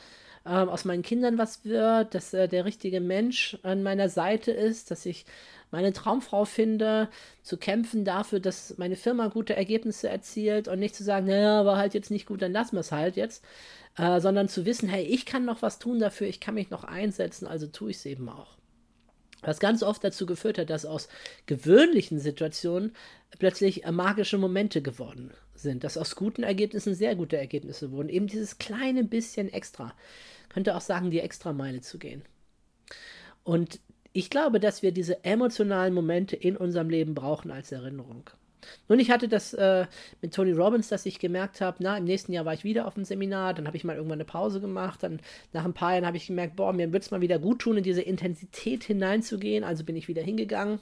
äh, 0.44 0.50
aus 0.50 0.84
meinen 0.84 1.02
Kindern 1.02 1.38
was 1.38 1.64
wird, 1.64 2.14
dass 2.14 2.32
äh, 2.32 2.48
der 2.48 2.64
richtige 2.64 3.00
Mensch 3.00 3.58
an 3.62 3.82
meiner 3.82 4.08
Seite 4.08 4.52
ist, 4.52 4.90
dass 4.90 5.04
ich 5.06 5.26
meine 5.70 5.92
Traumfrau 5.92 6.44
finde, 6.44 7.08
zu 7.42 7.56
kämpfen 7.56 8.04
dafür, 8.04 8.40
dass 8.40 8.76
meine 8.78 8.96
Firma 8.96 9.28
gute 9.28 9.54
Ergebnisse 9.54 10.08
erzielt 10.08 10.68
und 10.68 10.78
nicht 10.78 10.94
zu 10.94 11.04
sagen, 11.04 11.26
naja, 11.26 11.64
war 11.66 11.76
halt 11.76 11.94
jetzt 11.94 12.10
nicht 12.10 12.26
gut, 12.26 12.42
dann 12.42 12.52
lassen 12.52 12.76
wir 12.76 12.80
es 12.80 12.92
halt 12.92 13.16
jetzt, 13.16 13.44
äh, 13.96 14.20
sondern 14.20 14.48
zu 14.48 14.64
wissen, 14.64 14.88
hey, 14.88 15.04
ich 15.04 15.26
kann 15.26 15.44
noch 15.44 15.62
was 15.62 15.78
tun 15.78 15.98
dafür, 15.98 16.26
ich 16.26 16.40
kann 16.40 16.54
mich 16.54 16.70
noch 16.70 16.84
einsetzen, 16.84 17.46
also 17.46 17.66
tue 17.66 17.90
ich 17.90 17.98
es 17.98 18.06
eben 18.06 18.28
auch. 18.28 18.56
Was 19.42 19.60
ganz 19.60 19.82
oft 19.82 20.02
dazu 20.02 20.26
geführt 20.26 20.58
hat, 20.58 20.70
dass 20.70 20.84
aus 20.84 21.08
gewöhnlichen 21.46 22.18
Situationen 22.18 22.92
plötzlich 23.38 23.84
äh, 23.84 23.92
magische 23.92 24.38
Momente 24.38 24.82
geworden 24.82 25.32
sind, 25.54 25.84
dass 25.84 25.98
aus 25.98 26.16
guten 26.16 26.42
Ergebnissen 26.42 26.94
sehr 26.94 27.14
gute 27.14 27.36
Ergebnisse 27.36 27.92
wurden. 27.92 28.08
Eben 28.08 28.26
dieses 28.26 28.58
kleine 28.58 29.04
bisschen 29.04 29.52
extra. 29.52 29.94
Könnte 30.48 30.76
auch 30.76 30.80
sagen, 30.80 31.10
die 31.10 31.20
Extrameile 31.20 31.82
zu 31.82 31.98
gehen. 31.98 32.22
Und 33.44 33.80
ich 34.12 34.30
glaube, 34.30 34.60
dass 34.60 34.82
wir 34.82 34.92
diese 34.92 35.24
emotionalen 35.24 35.94
Momente 35.94 36.36
in 36.36 36.56
unserem 36.56 36.90
Leben 36.90 37.14
brauchen 37.14 37.50
als 37.50 37.72
Erinnerung. 37.72 38.30
Nun, 38.88 38.98
ich 38.98 39.10
hatte 39.10 39.28
das 39.28 39.54
äh, 39.54 39.86
mit 40.20 40.34
Tony 40.34 40.52
Robbins, 40.52 40.88
dass 40.88 41.06
ich 41.06 41.18
gemerkt 41.18 41.60
habe, 41.60 41.78
na, 41.80 41.96
im 41.96 42.04
nächsten 42.04 42.32
Jahr 42.32 42.44
war 42.44 42.54
ich 42.54 42.64
wieder 42.64 42.86
auf 42.86 42.94
dem 42.94 43.04
Seminar, 43.04 43.54
dann 43.54 43.66
habe 43.66 43.76
ich 43.76 43.84
mal 43.84 43.96
irgendwann 43.96 44.18
eine 44.18 44.24
Pause 44.24 44.60
gemacht, 44.60 45.02
dann 45.02 45.20
nach 45.52 45.64
ein 45.64 45.74
paar 45.74 45.92
Jahren 45.92 46.06
habe 46.06 46.16
ich 46.16 46.26
gemerkt, 46.26 46.56
boah, 46.56 46.72
mir 46.72 46.92
wird 46.92 47.02
es 47.02 47.10
mal 47.10 47.20
wieder 47.20 47.38
gut 47.38 47.60
tun, 47.60 47.76
in 47.76 47.84
diese 47.84 48.02
Intensität 48.02 48.84
hineinzugehen, 48.84 49.64
also 49.64 49.84
bin 49.84 49.96
ich 49.96 50.08
wieder 50.08 50.22
hingegangen. 50.22 50.80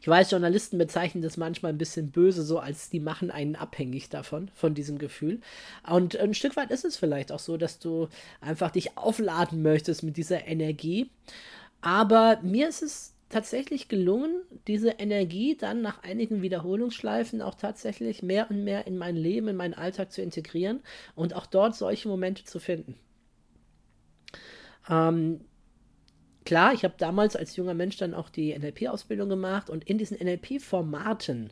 Ich 0.00 0.08
weiß, 0.08 0.32
Journalisten 0.32 0.78
bezeichnen 0.78 1.22
das 1.22 1.36
manchmal 1.36 1.72
ein 1.72 1.78
bisschen 1.78 2.10
böse, 2.10 2.42
so 2.42 2.58
als 2.58 2.90
die 2.90 2.98
machen 2.98 3.30
einen 3.30 3.54
abhängig 3.54 4.08
davon, 4.08 4.50
von 4.52 4.74
diesem 4.74 4.98
Gefühl. 4.98 5.40
Und 5.88 6.16
ein 6.16 6.34
Stück 6.34 6.56
weit 6.56 6.72
ist 6.72 6.84
es 6.84 6.96
vielleicht 6.96 7.30
auch 7.30 7.38
so, 7.38 7.56
dass 7.56 7.78
du 7.78 8.08
einfach 8.40 8.72
dich 8.72 8.98
aufladen 8.98 9.62
möchtest 9.62 10.02
mit 10.02 10.16
dieser 10.16 10.44
Energie. 10.48 11.08
Aber 11.82 12.38
mir 12.42 12.68
ist 12.68 12.82
es 12.82 13.14
tatsächlich 13.28 13.88
gelungen, 13.88 14.42
diese 14.68 14.90
Energie 14.90 15.56
dann 15.56 15.82
nach 15.82 16.02
einigen 16.02 16.42
Wiederholungsschleifen 16.42 17.42
auch 17.42 17.56
tatsächlich 17.56 18.22
mehr 18.22 18.48
und 18.50 18.62
mehr 18.62 18.86
in 18.86 18.98
mein 18.98 19.16
Leben, 19.16 19.48
in 19.48 19.56
meinen 19.56 19.74
Alltag 19.74 20.12
zu 20.12 20.22
integrieren 20.22 20.80
und 21.14 21.34
auch 21.34 21.46
dort 21.46 21.74
solche 21.74 22.08
Momente 22.08 22.44
zu 22.44 22.60
finden. 22.60 22.94
Ähm, 24.88 25.40
klar, 26.44 26.72
ich 26.72 26.84
habe 26.84 26.94
damals 26.98 27.34
als 27.34 27.56
junger 27.56 27.74
Mensch 27.74 27.96
dann 27.96 28.14
auch 28.14 28.28
die 28.28 28.56
NLP-Ausbildung 28.56 29.28
gemacht 29.28 29.70
und 29.70 29.84
in 29.84 29.98
diesen 29.98 30.18
NLP-Formaten, 30.18 31.50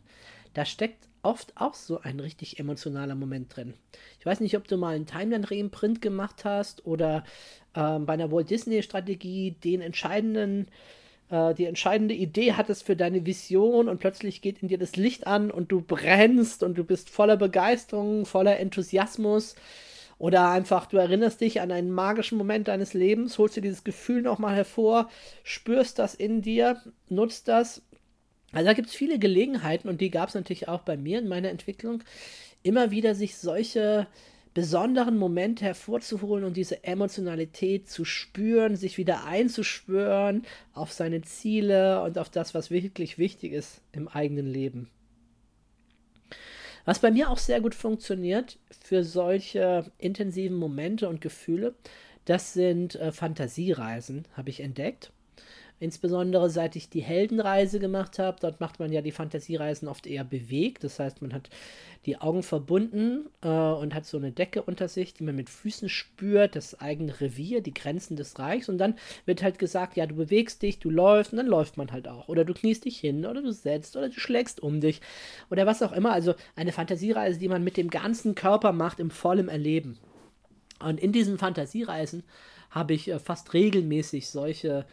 da 0.55 0.65
steckt 0.65 1.09
oft 1.23 1.53
auch 1.57 1.75
so 1.75 2.01
ein 2.01 2.21
richtig 2.21 2.59
emotionaler 2.59 3.15
Moment 3.15 3.55
drin. 3.55 3.75
Ich 4.19 4.27
weiß 4.27 4.41
nicht, 4.41 4.57
ob 4.57 4.69
du 4.69 4.77
mal 4.77 4.95
einen 4.95 5.07
Timeline-Reimprint 5.07 6.01
gemacht 6.01 6.45
hast 6.45 6.87
oder 6.87 7.25
ähm, 7.75 8.07
bei 8.07 8.15
einer 8.15 8.33
Walt 8.33 8.51
Disney-Strategie 8.51 9.53
den 9.65 9.81
entscheidenden, 9.81 10.69
äh, 11.31 11.55
die 11.55 11.67
entscheidende 11.67 12.15
Idee 12.15 12.55
hattest 12.55 12.85
für 12.85 12.97
deine 12.97 13.27
Vision 13.27 13.89
und 13.89 13.99
plötzlich 13.99 14.43
geht 14.43 14.63
in 14.63 14.69
dir 14.69 14.79
das 14.79 14.97
Licht 14.97 15.27
an 15.27 15.51
und 15.51 15.73
du 15.73 15.81
brennst 15.81 16.63
und 16.63 16.77
du 16.77 16.85
bist 16.85 17.11
voller 17.11 17.37
Begeisterung, 17.37 18.27
voller 18.27 18.59
Enthusiasmus. 18.59 19.55
Oder 20.19 20.51
einfach, 20.51 20.85
du 20.85 20.99
erinnerst 20.99 21.41
dich 21.41 21.63
an 21.63 21.73
einen 21.73 21.91
magischen 21.91 22.37
Moment 22.37 22.69
deines 22.69 22.93
Lebens, 22.93 23.39
holst 23.39 23.57
dir 23.57 23.63
dieses 23.63 23.85
Gefühl 23.85 24.21
nochmal 24.21 24.55
hervor, 24.55 25.09
spürst 25.45 25.99
das 25.99 26.15
in 26.15 26.43
dir, 26.43 26.83
nutzt 27.09 27.49
das. 27.49 27.81
Also 28.53 28.67
da 28.67 28.73
gibt 28.73 28.89
es 28.89 28.95
viele 28.95 29.19
Gelegenheiten 29.19 29.89
und 29.89 30.01
die 30.01 30.11
gab 30.11 30.29
es 30.29 30.35
natürlich 30.35 30.69
auch 30.69 30.83
bei 30.83 30.97
mir 30.97 31.19
in 31.19 31.29
meiner 31.29 31.51
Entwicklung, 31.51 32.03
immer 32.63 32.91
wieder 32.91 33.15
sich 33.15 33.37
solche 33.37 34.07
besonderen 34.53 35.17
Momente 35.17 35.65
hervorzuholen 35.65 36.45
und 36.45 36.57
diese 36.57 36.83
Emotionalität 36.83 37.89
zu 37.89 38.05
spüren, 38.05 38.75
sich 38.75 38.99
wieder 38.99 39.25
einzuschwören 39.25 40.43
auf 40.75 40.93
seine 40.93 41.23
Ziele 41.23 42.03
und 42.03 42.19
auf 42.19 42.29
das, 42.29 42.53
was 42.53 42.71
wirklich 42.71 43.17
wichtig 43.17 43.53
ist 43.53 43.81
im 43.93 44.09
eigenen 44.09 44.47
Leben. 44.47 44.91
Was 46.85 46.99
bei 46.99 47.13
mir 47.13 47.31
auch 47.31 47.39
sehr 47.39 47.61
gut 47.61 47.75
funktioniert 47.75 48.59
für 48.83 49.05
solche 49.05 49.93
intensiven 49.99 50.57
Momente 50.57 51.09
und 51.09 51.21
Gefühle, 51.21 51.75
das 52.25 52.53
sind 52.53 52.97
äh, 52.97 53.13
Fantasiereisen, 53.13 54.25
habe 54.37 54.51
ich 54.51 54.61
entdeckt. 54.61 55.13
Insbesondere 55.81 56.51
seit 56.51 56.77
ich 56.77 56.91
die 56.91 57.01
Heldenreise 57.01 57.81
gemacht 57.81 58.19
habe, 58.19 58.37
dort 58.39 58.61
macht 58.61 58.79
man 58.81 58.93
ja 58.93 59.01
die 59.01 59.13
Fantasiereisen 59.13 59.89
oft 59.89 60.07
eher 60.07 60.25
bewegt. 60.25 60.85
Das 60.85 60.99
heißt, 60.99 61.23
man 61.23 61.33
hat 61.33 61.49
die 62.05 62.19
Augen 62.21 62.43
verbunden 62.43 63.31
äh, 63.41 63.49
und 63.49 63.95
hat 63.95 64.05
so 64.05 64.19
eine 64.19 64.31
Decke 64.31 64.63
unter 64.63 64.89
sich, 64.89 65.15
die 65.15 65.25
man 65.25 65.37
mit 65.37 65.49
Füßen 65.49 65.89
spürt, 65.89 66.55
das 66.55 66.79
eigene 66.79 67.19
Revier, 67.19 67.63
die 67.63 67.73
Grenzen 67.73 68.15
des 68.15 68.39
Reichs. 68.39 68.69
Und 68.69 68.77
dann 68.77 68.95
wird 69.25 69.43
halt 69.43 69.59
gesagt, 69.59 69.97
ja, 69.97 70.05
du 70.05 70.17
bewegst 70.17 70.61
dich, 70.61 70.81
du 70.81 70.91
läufst 70.91 71.33
und 71.33 71.39
dann 71.39 71.47
läuft 71.47 71.79
man 71.79 71.91
halt 71.93 72.09
auch. 72.09 72.29
Oder 72.29 72.45
du 72.45 72.53
kniest 72.53 72.85
dich 72.85 72.99
hin 72.99 73.25
oder 73.25 73.41
du 73.41 73.51
setzt 73.51 73.97
oder 73.97 74.11
du 74.11 74.21
schlägst 74.21 74.63
um 74.63 74.83
dich 74.83 75.01
oder 75.51 75.65
was 75.65 75.83
auch 75.83 75.93
immer. 75.93 76.13
Also 76.13 76.35
eine 76.57 76.73
Fantasiereise, 76.73 77.39
die 77.39 77.49
man 77.49 77.65
mit 77.65 77.79
dem 77.79 77.89
ganzen 77.89 78.35
Körper 78.35 78.73
macht, 78.73 79.01
im 79.01 79.11
vollen 79.11 79.49
Erleben. 79.49 79.99
Und 80.79 81.01
in 81.01 81.13
diesen 81.13 81.39
Fantasiereisen 81.39 82.23
habe 82.71 82.93
ich 82.93 83.09
äh, 83.09 83.19
fast 83.19 83.55
regelmäßig 83.55 84.29
solche 84.29 84.85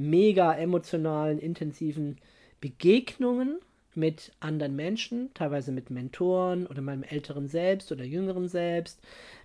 mega 0.00 0.52
emotionalen, 0.54 1.38
intensiven 1.38 2.18
Begegnungen 2.60 3.58
mit 3.94 4.32
anderen 4.40 4.76
Menschen, 4.76 5.30
teilweise 5.34 5.72
mit 5.72 5.90
Mentoren 5.90 6.66
oder 6.66 6.82
meinem 6.82 7.02
älteren 7.02 7.48
Selbst 7.48 7.90
oder 7.92 8.04
jüngeren 8.04 8.48
Selbst, 8.48 9.00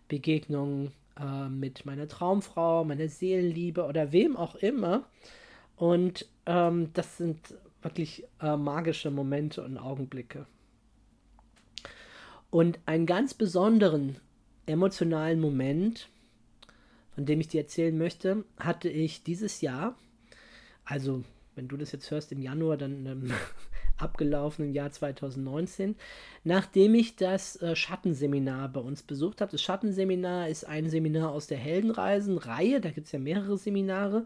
Begegnungen 0.08 0.92
äh, 1.20 1.50
mit 1.50 1.86
meiner 1.86 2.08
Traumfrau, 2.08 2.84
meiner 2.84 3.08
Seelenliebe 3.08 3.86
oder 3.86 4.12
wem 4.12 4.38
auch 4.38 4.56
immer. 4.56 5.06
Und 5.76 6.28
ähm, 6.46 6.92
das 6.94 7.18
sind 7.18 7.56
wirklich 7.82 8.26
äh, 8.42 8.56
magische 8.56 9.12
Momente 9.12 9.64
und 9.64 9.78
Augenblicke. 9.78 10.46
Und 12.50 12.80
einen 12.86 13.06
ganz 13.06 13.34
besonderen 13.34 14.18
emotionalen 14.66 15.40
Moment, 15.40 16.10
von 17.14 17.26
dem 17.26 17.40
ich 17.40 17.48
dir 17.48 17.62
erzählen 17.62 17.98
möchte, 17.98 18.44
hatte 18.58 18.90
ich 18.90 19.24
dieses 19.24 19.62
Jahr, 19.62 19.96
also 20.86 21.24
wenn 21.56 21.68
du 21.68 21.77
das 21.77 21.92
jetzt 21.92 22.12
hörst 22.12 22.32
im 22.32 22.42
Januar, 22.42 22.77
dann 22.77 23.06
ähm, 23.06 23.32
abgelaufenen 23.98 24.74
Jahr 24.74 24.92
2019, 24.92 25.96
nachdem 26.44 26.96
ich 26.96 27.15
das 27.15 27.62
äh, 27.62 27.75
Schattenseminar 27.75 28.70
bei 28.70 28.82
uns 28.82 29.04
besucht 29.04 29.42
habe. 29.42 29.51
Das 29.51 29.62
Schattenseminar 29.62 30.50
ist 30.50 30.65
ein 30.65 30.89
Seminar 30.89 31.32
aus 31.32 31.48
der 31.48 31.58
Heldenreisen-Reihe, 31.58 32.82
da 32.82 32.89
gibt 32.89 33.08
es 33.08 33.13
ja 33.13 33.20
mehrere 33.20 33.58
Seminare. 33.58 34.25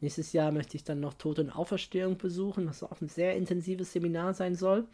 Nächstes 0.00 0.32
Jahr 0.32 0.52
möchte 0.52 0.76
ich 0.76 0.84
dann 0.84 1.00
noch 1.00 1.14
Tod 1.14 1.38
und 1.38 1.50
Auferstehung 1.50 2.18
besuchen, 2.18 2.68
was 2.68 2.82
auch 2.82 3.00
ein 3.00 3.08
sehr 3.08 3.36
intensives 3.36 3.92
Seminar 3.92 4.34
sein 4.34 4.54
soll. 4.54 4.86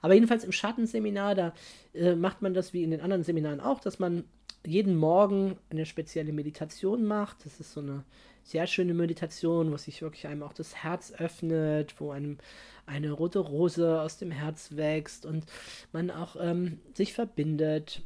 Aber 0.00 0.14
jedenfalls 0.14 0.44
im 0.44 0.52
Schattenseminar, 0.52 1.34
da 1.34 1.52
äh, 1.92 2.14
macht 2.14 2.40
man 2.42 2.54
das 2.54 2.72
wie 2.72 2.84
in 2.84 2.92
den 2.92 3.00
anderen 3.00 3.24
Seminaren 3.24 3.60
auch, 3.60 3.80
dass 3.80 3.98
man 3.98 4.24
jeden 4.64 4.96
Morgen 4.96 5.58
eine 5.68 5.84
spezielle 5.84 6.32
Meditation 6.32 7.04
macht. 7.04 7.44
Das 7.44 7.60
ist 7.60 7.72
so 7.72 7.80
eine 7.80 8.04
sehr 8.46 8.68
schöne 8.68 8.94
Meditation, 8.94 9.72
wo 9.72 9.76
sich 9.76 10.02
wirklich 10.02 10.28
einem 10.28 10.44
auch 10.44 10.52
das 10.52 10.76
Herz 10.76 11.12
öffnet, 11.18 12.00
wo 12.00 12.12
einem 12.12 12.38
eine 12.86 13.10
rote 13.10 13.40
Rose 13.40 14.00
aus 14.00 14.18
dem 14.18 14.30
Herz 14.30 14.76
wächst 14.76 15.26
und 15.26 15.44
man 15.92 16.12
auch 16.12 16.36
ähm, 16.38 16.78
sich 16.94 17.12
verbindet 17.12 18.02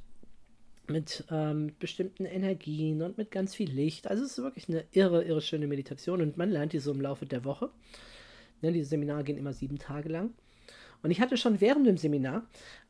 mit 0.88 1.24
ähm, 1.30 1.74
bestimmten 1.78 2.24
Energien 2.24 3.02
und 3.02 3.18
mit 3.18 3.30
ganz 3.30 3.54
viel 3.54 3.70
Licht. 3.70 4.08
Also 4.08 4.24
es 4.24 4.38
ist 4.38 4.42
wirklich 4.42 4.68
eine 4.70 4.84
irre, 4.92 5.22
irre 5.24 5.42
schöne 5.42 5.66
Meditation 5.66 6.22
und 6.22 6.38
man 6.38 6.50
lernt 6.50 6.72
die 6.72 6.78
so 6.78 6.90
im 6.90 7.02
Laufe 7.02 7.26
der 7.26 7.44
Woche. 7.44 7.68
Ne, 8.62 8.72
diese 8.72 8.88
Seminare 8.88 9.22
gehen 9.24 9.36
immer 9.36 9.52
sieben 9.52 9.78
Tage 9.78 10.08
lang. 10.08 10.30
Und 11.02 11.10
ich 11.10 11.20
hatte 11.20 11.36
schon 11.36 11.60
während 11.60 11.86
dem 11.86 11.98
Seminar 11.98 12.46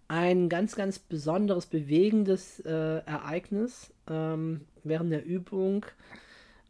ein 0.07 0.49
ganz, 0.49 0.77
ganz 0.77 1.01
besonderes, 1.01 1.67
bewegendes 1.67 2.61
äh, 2.61 2.71
Ereignis 2.71 3.93
ähm, 4.09 4.63
während 4.85 5.13
der 5.13 5.25
Übung, 5.25 5.85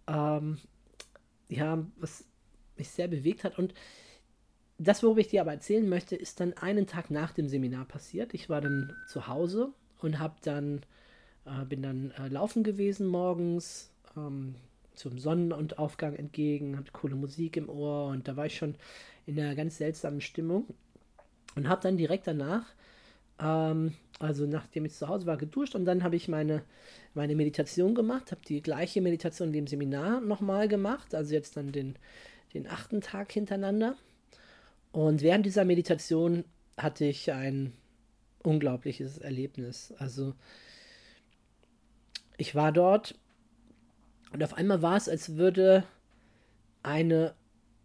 ähm, 0.06 0.58
ja, 1.50 1.84
was 1.96 2.24
mich 2.78 2.88
sehr 2.88 3.08
bewegt 3.08 3.44
hat. 3.44 3.58
Und 3.58 3.74
das, 4.78 5.02
worüber 5.02 5.20
ich 5.20 5.28
dir 5.28 5.42
aber 5.42 5.52
erzählen 5.52 5.86
möchte, 5.86 6.16
ist 6.16 6.40
dann 6.40 6.54
einen 6.54 6.86
Tag 6.86 7.10
nach 7.10 7.32
dem 7.32 7.48
Seminar 7.48 7.84
passiert. 7.84 8.32
Ich 8.32 8.48
war 8.48 8.62
dann 8.62 8.94
zu 9.08 9.26
Hause 9.26 9.74
und 10.00 10.18
habe 10.18 10.36
dann 10.42 10.80
äh, 11.44 11.64
bin 11.64 11.82
dann 11.82 12.12
äh, 12.12 12.28
laufen 12.28 12.62
gewesen 12.62 13.06
morgens 13.06 13.90
ähm, 14.16 14.54
zum 14.94 15.18
Sonnenaufgang 15.18 16.14
entgegen, 16.14 16.76
hatte 16.76 16.92
coole 16.92 17.16
Musik 17.16 17.56
im 17.56 17.68
Ohr 17.68 18.08
und 18.08 18.28
da 18.28 18.36
war 18.36 18.46
ich 18.46 18.56
schon 18.56 18.74
in 19.26 19.38
einer 19.38 19.54
ganz 19.54 19.78
seltsamen 19.78 20.20
Stimmung 20.20 20.66
und 21.56 21.68
habe 21.68 21.82
dann 21.82 21.96
direkt 21.96 22.26
danach, 22.26 22.66
ähm, 23.40 23.94
also 24.18 24.46
nachdem 24.46 24.84
ich 24.84 24.94
zu 24.94 25.08
Hause 25.08 25.26
war, 25.26 25.36
geduscht 25.36 25.74
und 25.74 25.84
dann 25.84 26.02
habe 26.02 26.16
ich 26.16 26.28
meine, 26.28 26.62
meine 27.14 27.34
Meditation 27.34 27.94
gemacht, 27.94 28.30
habe 28.32 28.42
die 28.46 28.62
gleiche 28.62 29.00
Meditation 29.00 29.48
in 29.48 29.54
dem 29.54 29.66
Seminar 29.66 30.20
nochmal 30.20 30.68
gemacht, 30.68 31.14
also 31.14 31.32
jetzt 31.32 31.56
dann 31.56 31.72
den, 31.72 31.96
den 32.54 32.68
achten 32.68 33.00
Tag 33.00 33.32
hintereinander. 33.32 33.96
Und 34.92 35.22
während 35.22 35.46
dieser 35.46 35.64
Meditation 35.64 36.44
hatte 36.76 37.04
ich 37.04 37.32
ein 37.32 37.72
unglaubliches 38.42 39.18
Erlebnis. 39.18 39.94
Also 39.98 40.34
ich 42.36 42.54
war 42.54 42.72
dort 42.72 43.14
und 44.32 44.42
auf 44.44 44.54
einmal 44.54 44.82
war 44.82 44.96
es, 44.96 45.08
als 45.08 45.36
würde 45.36 45.84
eine 46.82 47.34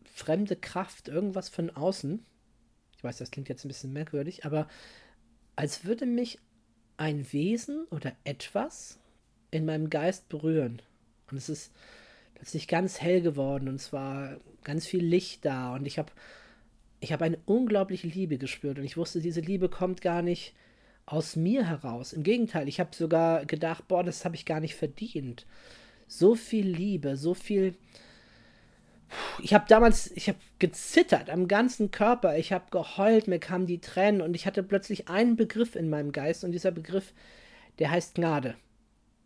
fremde 0.03 0.55
Kraft, 0.55 1.07
irgendwas 1.07 1.49
von 1.49 1.69
außen, 1.69 2.25
ich 2.97 3.03
weiß, 3.03 3.17
das 3.17 3.31
klingt 3.31 3.49
jetzt 3.49 3.65
ein 3.65 3.67
bisschen 3.67 3.93
merkwürdig, 3.93 4.45
aber 4.45 4.67
als 5.55 5.85
würde 5.85 6.05
mich 6.05 6.39
ein 6.97 7.31
Wesen 7.31 7.85
oder 7.91 8.13
etwas 8.23 8.99
in 9.51 9.65
meinem 9.65 9.89
Geist 9.89 10.29
berühren. 10.29 10.81
Und 11.29 11.37
es 11.37 11.49
ist 11.49 11.71
plötzlich 12.35 12.67
ganz 12.67 13.01
hell 13.01 13.21
geworden 13.21 13.67
und 13.67 13.75
es 13.75 13.93
war 13.93 14.37
ganz 14.63 14.85
viel 14.85 15.03
Licht 15.03 15.45
da 15.45 15.73
und 15.73 15.85
ich 15.85 15.97
habe 15.97 16.11
ich 17.01 17.11
habe 17.13 17.25
eine 17.25 17.37
unglaubliche 17.45 18.07
Liebe 18.07 18.37
gespürt 18.37 18.79
und 18.79 18.85
ich 18.85 18.97
wusste, 18.97 19.21
diese 19.21 19.41
Liebe 19.41 19.69
kommt 19.69 20.01
gar 20.01 20.21
nicht 20.21 20.53
aus 21.05 21.35
mir 21.35 21.67
heraus. 21.67 22.13
Im 22.13 22.23
Gegenteil, 22.23 22.67
ich 22.67 22.79
habe 22.79 22.95
sogar 22.95 23.45
gedacht, 23.45 23.87
boah, 23.87 24.03
das 24.03 24.25
habe 24.25 24.35
ich 24.35 24.45
gar 24.45 24.59
nicht 24.59 24.75
verdient. 24.75 25.45
So 26.07 26.35
viel 26.35 26.67
Liebe, 26.67 27.15
so 27.15 27.33
viel. 27.33 27.75
Ich 29.41 29.53
habe 29.53 29.65
damals, 29.67 30.11
ich 30.11 30.27
habe 30.27 30.39
gezittert 30.59 31.29
am 31.29 31.47
ganzen 31.47 31.91
Körper, 31.91 32.37
ich 32.37 32.51
habe 32.51 32.65
geheult, 32.71 33.27
mir 33.27 33.39
kamen 33.39 33.65
die 33.65 33.79
Tränen 33.79 34.21
und 34.21 34.35
ich 34.35 34.45
hatte 34.45 34.63
plötzlich 34.63 35.07
einen 35.07 35.35
Begriff 35.35 35.75
in 35.75 35.89
meinem 35.89 36.11
Geist 36.11 36.43
und 36.43 36.51
dieser 36.51 36.71
Begriff, 36.71 37.13
der 37.79 37.91
heißt 37.91 38.15
Gnade. 38.15 38.55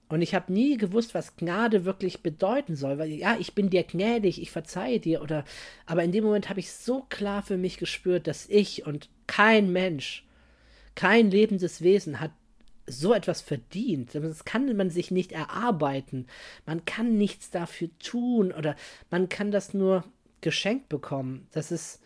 Und 0.09 0.21
ich 0.21 0.33
habe 0.33 0.51
nie 0.51 0.77
gewusst, 0.77 1.13
was 1.13 1.35
Gnade 1.35 1.85
wirklich 1.85 2.23
bedeuten 2.23 2.75
soll, 2.75 2.97
weil 2.97 3.11
ja, 3.11 3.37
ich 3.39 3.53
bin 3.53 3.69
dir 3.69 3.83
gnädig, 3.83 4.41
ich 4.41 4.49
verzeihe 4.49 4.99
dir 4.99 5.21
oder 5.21 5.45
aber 5.85 6.03
in 6.03 6.11
dem 6.11 6.23
Moment 6.23 6.49
habe 6.49 6.59
ich 6.59 6.71
so 6.71 7.05
klar 7.09 7.43
für 7.43 7.57
mich 7.57 7.77
gespürt, 7.77 8.25
dass 8.25 8.47
ich 8.49 8.87
und 8.87 9.09
kein 9.27 9.71
Mensch 9.71 10.25
kein 10.99 11.31
lebendes 11.31 11.81
Wesen 11.81 12.19
hat 12.19 12.31
so 12.89 13.13
etwas 13.13 13.41
verdient. 13.41 14.15
Das 14.15 14.45
kann 14.45 14.75
man 14.75 14.89
sich 14.89 15.11
nicht 15.11 15.31
erarbeiten. 15.31 16.27
Man 16.65 16.85
kann 16.85 17.17
nichts 17.17 17.49
dafür 17.49 17.89
tun 17.99 18.51
oder 18.51 18.75
man 19.09 19.29
kann 19.29 19.51
das 19.51 19.73
nur 19.73 20.03
geschenkt 20.41 20.89
bekommen. 20.89 21.47
Das 21.51 21.71
ist 21.71 22.01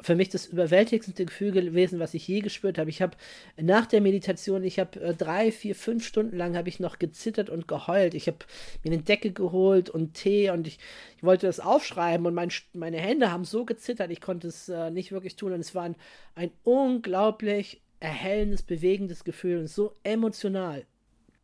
für 0.00 0.14
mich 0.14 0.28
das 0.28 0.46
überwältigendste 0.46 1.24
Gefühl 1.24 1.50
gewesen, 1.50 1.98
was 1.98 2.14
ich 2.14 2.26
je 2.28 2.40
gespürt 2.40 2.78
habe. 2.78 2.88
Ich 2.88 3.02
habe 3.02 3.16
nach 3.60 3.86
der 3.86 4.00
Meditation, 4.00 4.62
ich 4.62 4.78
habe 4.78 5.00
äh, 5.00 5.14
drei, 5.14 5.50
vier, 5.50 5.74
fünf 5.74 6.06
Stunden 6.06 6.36
lang 6.36 6.56
habe 6.56 6.68
ich 6.68 6.78
noch 6.78 7.00
gezittert 7.00 7.50
und 7.50 7.66
geheult. 7.66 8.14
Ich 8.14 8.28
habe 8.28 8.38
mir 8.84 8.92
eine 8.92 9.02
Decke 9.02 9.32
geholt 9.32 9.90
und 9.90 10.14
Tee 10.14 10.50
und 10.50 10.68
ich, 10.68 10.78
ich 11.16 11.24
wollte 11.24 11.46
das 11.46 11.58
aufschreiben 11.58 12.26
und 12.26 12.34
mein, 12.34 12.50
meine 12.74 12.98
Hände 12.98 13.32
haben 13.32 13.44
so 13.44 13.64
gezittert, 13.64 14.12
ich 14.12 14.20
konnte 14.20 14.46
es 14.46 14.68
äh, 14.68 14.90
nicht 14.90 15.10
wirklich 15.10 15.34
tun 15.34 15.52
und 15.52 15.60
es 15.60 15.74
war 15.74 15.82
ein, 15.82 15.96
ein 16.36 16.52
unglaublich 16.62 17.82
erhellendes, 18.00 18.62
bewegendes 18.62 19.24
Gefühl 19.24 19.58
und 19.58 19.68
so 19.68 19.94
emotional. 20.02 20.86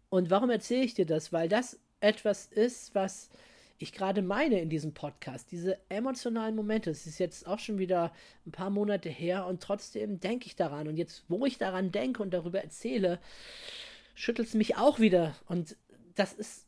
Und 0.08 0.30
warum 0.30 0.50
erzähle 0.50 0.84
ich 0.84 0.94
dir 0.94 1.06
das? 1.06 1.32
Weil 1.32 1.48
das 1.48 1.80
etwas 2.00 2.46
ist, 2.46 2.94
was 2.94 3.30
ich 3.78 3.92
gerade 3.92 4.22
meine 4.22 4.60
in 4.60 4.68
diesem 4.68 4.94
Podcast. 4.94 5.50
Diese 5.50 5.78
emotionalen 5.88 6.54
Momente. 6.54 6.90
Es 6.90 7.06
ist 7.06 7.18
jetzt 7.18 7.46
auch 7.46 7.58
schon 7.58 7.78
wieder 7.78 8.12
ein 8.46 8.52
paar 8.52 8.70
Monate 8.70 9.08
her 9.08 9.46
und 9.46 9.62
trotzdem 9.62 10.20
denke 10.20 10.46
ich 10.46 10.56
daran. 10.56 10.88
Und 10.88 10.96
jetzt, 10.96 11.24
wo 11.28 11.44
ich 11.44 11.58
daran 11.58 11.90
denke 11.90 12.22
und 12.22 12.32
darüber 12.32 12.62
erzähle, 12.62 13.18
schüttelt 14.14 14.48
es 14.48 14.54
mich 14.54 14.76
auch 14.76 15.00
wieder. 15.00 15.34
Und 15.46 15.76
das 16.14 16.32
ist 16.32 16.66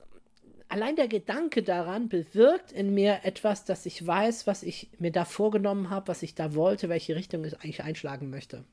allein 0.68 0.96
der 0.96 1.09
Gedanke 1.09 1.62
daran 1.62 2.09
bewirkt 2.09 2.72
in 2.72 2.92
mir 2.92 3.20
etwas, 3.22 3.64
dass 3.64 3.87
ich 3.87 4.05
weiß, 4.05 4.46
was 4.46 4.62
ich 4.62 4.90
mir 4.99 5.12
da 5.12 5.25
vorgenommen 5.25 5.90
habe, 5.90 6.09
was 6.09 6.22
ich 6.22 6.35
da 6.35 6.55
wollte, 6.55 6.88
welche 6.88 7.14
Richtung 7.14 7.44
ich 7.44 7.55
eigentlich 7.55 7.85
einschlagen 7.85 8.31
möchte. 8.31 8.64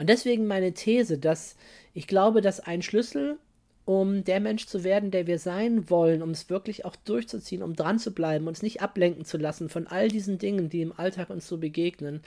Und 0.00 0.08
deswegen 0.08 0.46
meine 0.46 0.72
These, 0.72 1.18
dass 1.18 1.56
ich 1.92 2.06
glaube, 2.06 2.40
dass 2.40 2.58
ein 2.58 2.80
Schlüssel, 2.80 3.36
um 3.84 4.24
der 4.24 4.40
Mensch 4.40 4.64
zu 4.64 4.82
werden, 4.82 5.10
der 5.10 5.26
wir 5.26 5.38
sein 5.38 5.90
wollen, 5.90 6.22
um 6.22 6.30
es 6.30 6.48
wirklich 6.48 6.86
auch 6.86 6.96
durchzuziehen, 6.96 7.62
um 7.62 7.76
dran 7.76 7.98
zu 7.98 8.14
bleiben, 8.14 8.48
uns 8.48 8.62
nicht 8.62 8.80
ablenken 8.80 9.26
zu 9.26 9.36
lassen 9.36 9.68
von 9.68 9.86
all 9.86 10.08
diesen 10.08 10.38
Dingen, 10.38 10.70
die 10.70 10.80
im 10.80 10.98
Alltag 10.98 11.28
uns 11.28 11.46
so 11.46 11.58
begegnen, 11.58 12.22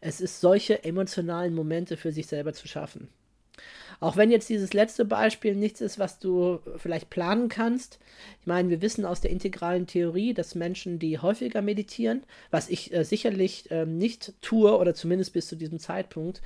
es 0.00 0.22
ist 0.22 0.40
solche 0.40 0.82
emotionalen 0.82 1.54
Momente 1.54 1.98
für 1.98 2.10
sich 2.10 2.26
selber 2.26 2.54
zu 2.54 2.66
schaffen. 2.66 3.08
Auch 3.98 4.16
wenn 4.16 4.30
jetzt 4.30 4.48
dieses 4.48 4.72
letzte 4.72 5.04
Beispiel 5.04 5.54
nichts 5.54 5.82
ist, 5.82 5.98
was 5.98 6.20
du 6.20 6.60
vielleicht 6.78 7.10
planen 7.10 7.50
kannst. 7.50 7.98
Ich 8.40 8.46
meine, 8.46 8.70
wir 8.70 8.80
wissen 8.80 9.04
aus 9.04 9.20
der 9.20 9.30
integralen 9.30 9.86
Theorie, 9.86 10.32
dass 10.32 10.54
Menschen, 10.54 10.98
die 10.98 11.18
häufiger 11.18 11.60
meditieren, 11.60 12.22
was 12.50 12.70
ich 12.70 12.94
äh, 12.94 13.04
sicherlich 13.04 13.70
äh, 13.70 13.84
nicht 13.84 14.32
tue 14.40 14.74
oder 14.74 14.94
zumindest 14.94 15.34
bis 15.34 15.48
zu 15.48 15.56
diesem 15.56 15.78
Zeitpunkt 15.78 16.40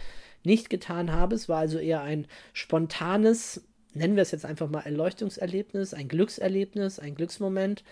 nicht 0.44 0.70
getan 0.70 1.12
habe, 1.12 1.34
es 1.34 1.48
war 1.48 1.58
also 1.58 1.78
eher 1.78 2.02
ein 2.02 2.26
spontanes, 2.52 3.64
nennen 3.94 4.16
wir 4.16 4.22
es 4.22 4.30
jetzt 4.30 4.44
einfach 4.44 4.68
mal 4.68 4.80
Erleuchtungserlebnis, 4.80 5.94
ein 5.94 6.08
Glückserlebnis, 6.08 6.98
ein 6.98 7.14
Glücksmoment, 7.14 7.84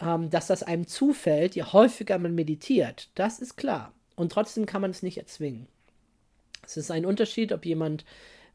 ähm, 0.00 0.30
dass 0.30 0.46
das 0.46 0.62
einem 0.62 0.86
zufällt, 0.86 1.54
je 1.54 1.64
häufiger 1.64 2.18
man 2.18 2.34
meditiert, 2.34 3.10
das 3.14 3.38
ist 3.38 3.56
klar. 3.56 3.92
Und 4.16 4.32
trotzdem 4.32 4.66
kann 4.66 4.80
man 4.82 4.90
es 4.90 5.02
nicht 5.02 5.18
erzwingen. 5.18 5.68
Es 6.64 6.76
ist 6.76 6.90
ein 6.90 7.06
Unterschied, 7.06 7.52
ob 7.52 7.64
jemand 7.64 8.04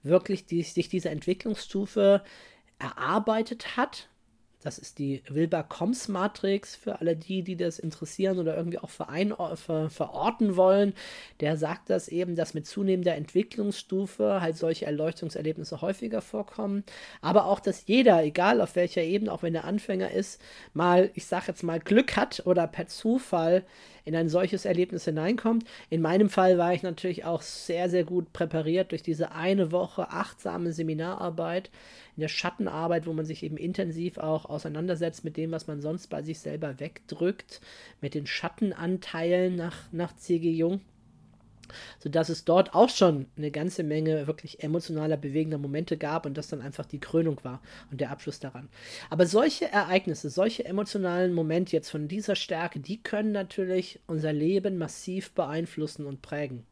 wirklich 0.04 0.46
die, 0.46 0.62
sich 0.64 0.90
diese 0.90 1.10
Entwicklungsstufe 1.10 2.22
erarbeitet 2.80 3.78
hat, 3.78 4.10
Das 4.63 4.78
ist 4.78 4.97
die 4.97 5.21
Wilber-Combs-Matrix 5.28 6.76
für 6.76 7.02
alle 7.02 7.17
die, 7.17 7.43
die 7.43 7.58
das 7.58 7.80
interessieren 7.80 8.39
oder 8.39 8.56
irgendwie 8.56 8.80
auch 8.80 8.89
verein, 8.89 9.34
ver, 9.56 9.89
verorten 9.89 10.56
wollen. 10.56 10.93
Der 11.41 11.58
sagt 11.58 11.89
das 11.89 12.08
eben, 12.08 12.36
dass 12.36 12.54
mit 12.54 12.65
zunehmender 12.65 13.15
Entwicklungsstufe 13.15 14.39
halt 14.39 14.56
solche 14.58 14.86
Erleuchtungserlebnisse 14.86 15.82
häufiger 15.82 16.21
vorkommen. 16.21 16.84
Aber 17.21 17.45
auch, 17.45 17.60
dass 17.60 17.88
jeder, 17.88 18.23
egal 18.23 18.62
auf 18.62 18.76
welcher 18.78 19.02
Ebene, 19.02 19.34
auch 19.34 19.43
wenn 19.43 19.54
er 19.54 19.65
Anfänger 19.65 20.12
ist, 20.12 20.41
mal, 20.73 21.12
ich 21.13 21.26
sag 21.26 21.47
jetzt 21.49 21.63
mal, 21.63 21.80
Glück 21.80 22.15
hat 22.15 22.43
oder 22.45 22.65
per 22.67 22.88
Zufall 22.88 23.65
in 24.06 24.15
ein 24.15 24.30
solches 24.30 24.65
Erlebnis 24.65 25.06
hineinkommt. 25.06 25.65
In 25.89 26.02
meinem 26.02 26.30
Fall 26.30 26.58
war 26.58 26.73
ich 26.73 26.84
natürlich 26.84 27.26
auch 27.26 27.41
sehr, 27.41 27.89
sehr 27.89 28.04
gut 28.04 28.34
präpariert 28.34 28.91
durch 28.91 29.04
diese 29.04 29.32
eine 29.32 29.71
Woche 29.71 30.10
achtsame 30.10 30.73
Seminararbeit, 30.73 31.69
in 32.15 32.21
der 32.21 32.28
Schattenarbeit, 32.28 33.08
wo 33.08 33.13
man 33.13 33.26
sich 33.26 33.43
eben 33.43 33.58
intensiv 33.58 34.17
auch 34.17 34.45
auseinandersetzt 34.54 35.24
mit 35.24 35.38
dem, 35.38 35.52
was 35.52 35.68
man 35.68 35.82
sonst 35.82 36.08
bei 36.08 36.22
sich 36.22 36.39
selber 36.39 36.80
wegdrückt, 36.80 37.62
mit 38.02 38.13
den 38.13 38.28
Schattenanteilen 38.28 39.56
nach, 39.56 39.92
nach 39.92 40.16
C.G. 40.16 40.52
Jung 40.52 40.82
sodass 42.00 42.30
es 42.30 42.46
dort 42.46 42.74
auch 42.74 42.89
schon 42.89 43.28
eine 43.38 43.52
ganze 43.52 43.84
Menge 43.84 44.28
wirklich 44.28 44.63
emotionaler, 44.63 45.18
bewegender 45.18 45.58
Momente 45.58 45.98
gab 45.98 46.26
und 46.26 46.38
das 46.38 46.48
dann 46.48 46.62
einfach 46.62 46.86
die 46.86 47.00
Krönung 47.00 47.44
war 47.44 47.62
und 47.92 48.02
der 48.02 48.12
Abschluss 48.12 48.39
daran. 48.39 48.70
Aber 49.10 49.26
solche 49.26 49.72
Ereignisse, 49.72 50.30
solche 50.30 50.66
emotionalen 50.66 51.34
Momente 51.34 51.76
jetzt 51.76 51.89
von 51.89 52.08
dieser 52.08 52.36
Stärke, 52.36 52.80
die 52.80 53.02
können 53.02 53.32
natürlich 53.32 54.00
unser 54.08 54.34
Leben 54.34 54.78
massiv 54.78 55.32
beeinflussen 55.32 56.06
und 56.06 56.22
prägen. 56.22 56.66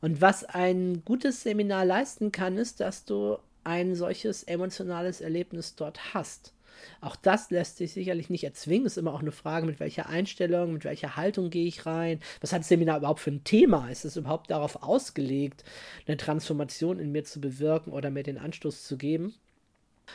Und 0.00 0.20
was 0.20 0.44
ein 0.44 1.04
gutes 1.04 1.42
Seminar 1.42 1.84
leisten 1.84 2.32
kann, 2.32 2.56
ist, 2.56 2.80
dass 2.80 3.04
du 3.04 3.36
ein 3.64 3.94
solches 3.94 4.42
emotionales 4.44 5.20
Erlebnis 5.20 5.74
dort 5.74 6.14
hast. 6.14 6.54
Auch 7.00 7.16
das 7.16 7.50
lässt 7.50 7.76
sich 7.76 7.92
sicherlich 7.92 8.30
nicht 8.30 8.44
erzwingen. 8.44 8.86
Es 8.86 8.92
ist 8.92 8.98
immer 8.98 9.14
auch 9.14 9.20
eine 9.20 9.32
Frage, 9.32 9.66
mit 9.66 9.80
welcher 9.80 10.08
Einstellung, 10.08 10.72
mit 10.72 10.84
welcher 10.84 11.16
Haltung 11.16 11.50
gehe 11.50 11.66
ich 11.66 11.86
rein. 11.86 12.20
Was 12.40 12.52
hat 12.52 12.60
das 12.60 12.68
Seminar 12.68 12.98
überhaupt 12.98 13.20
für 13.20 13.30
ein 13.30 13.44
Thema? 13.44 13.88
Ist 13.90 14.04
es 14.04 14.16
überhaupt 14.16 14.50
darauf 14.50 14.82
ausgelegt, 14.82 15.64
eine 16.06 16.16
Transformation 16.16 16.98
in 16.98 17.12
mir 17.12 17.24
zu 17.24 17.40
bewirken 17.40 17.92
oder 17.92 18.10
mir 18.10 18.22
den 18.22 18.38
Anstoß 18.38 18.84
zu 18.84 18.96
geben? 18.96 19.34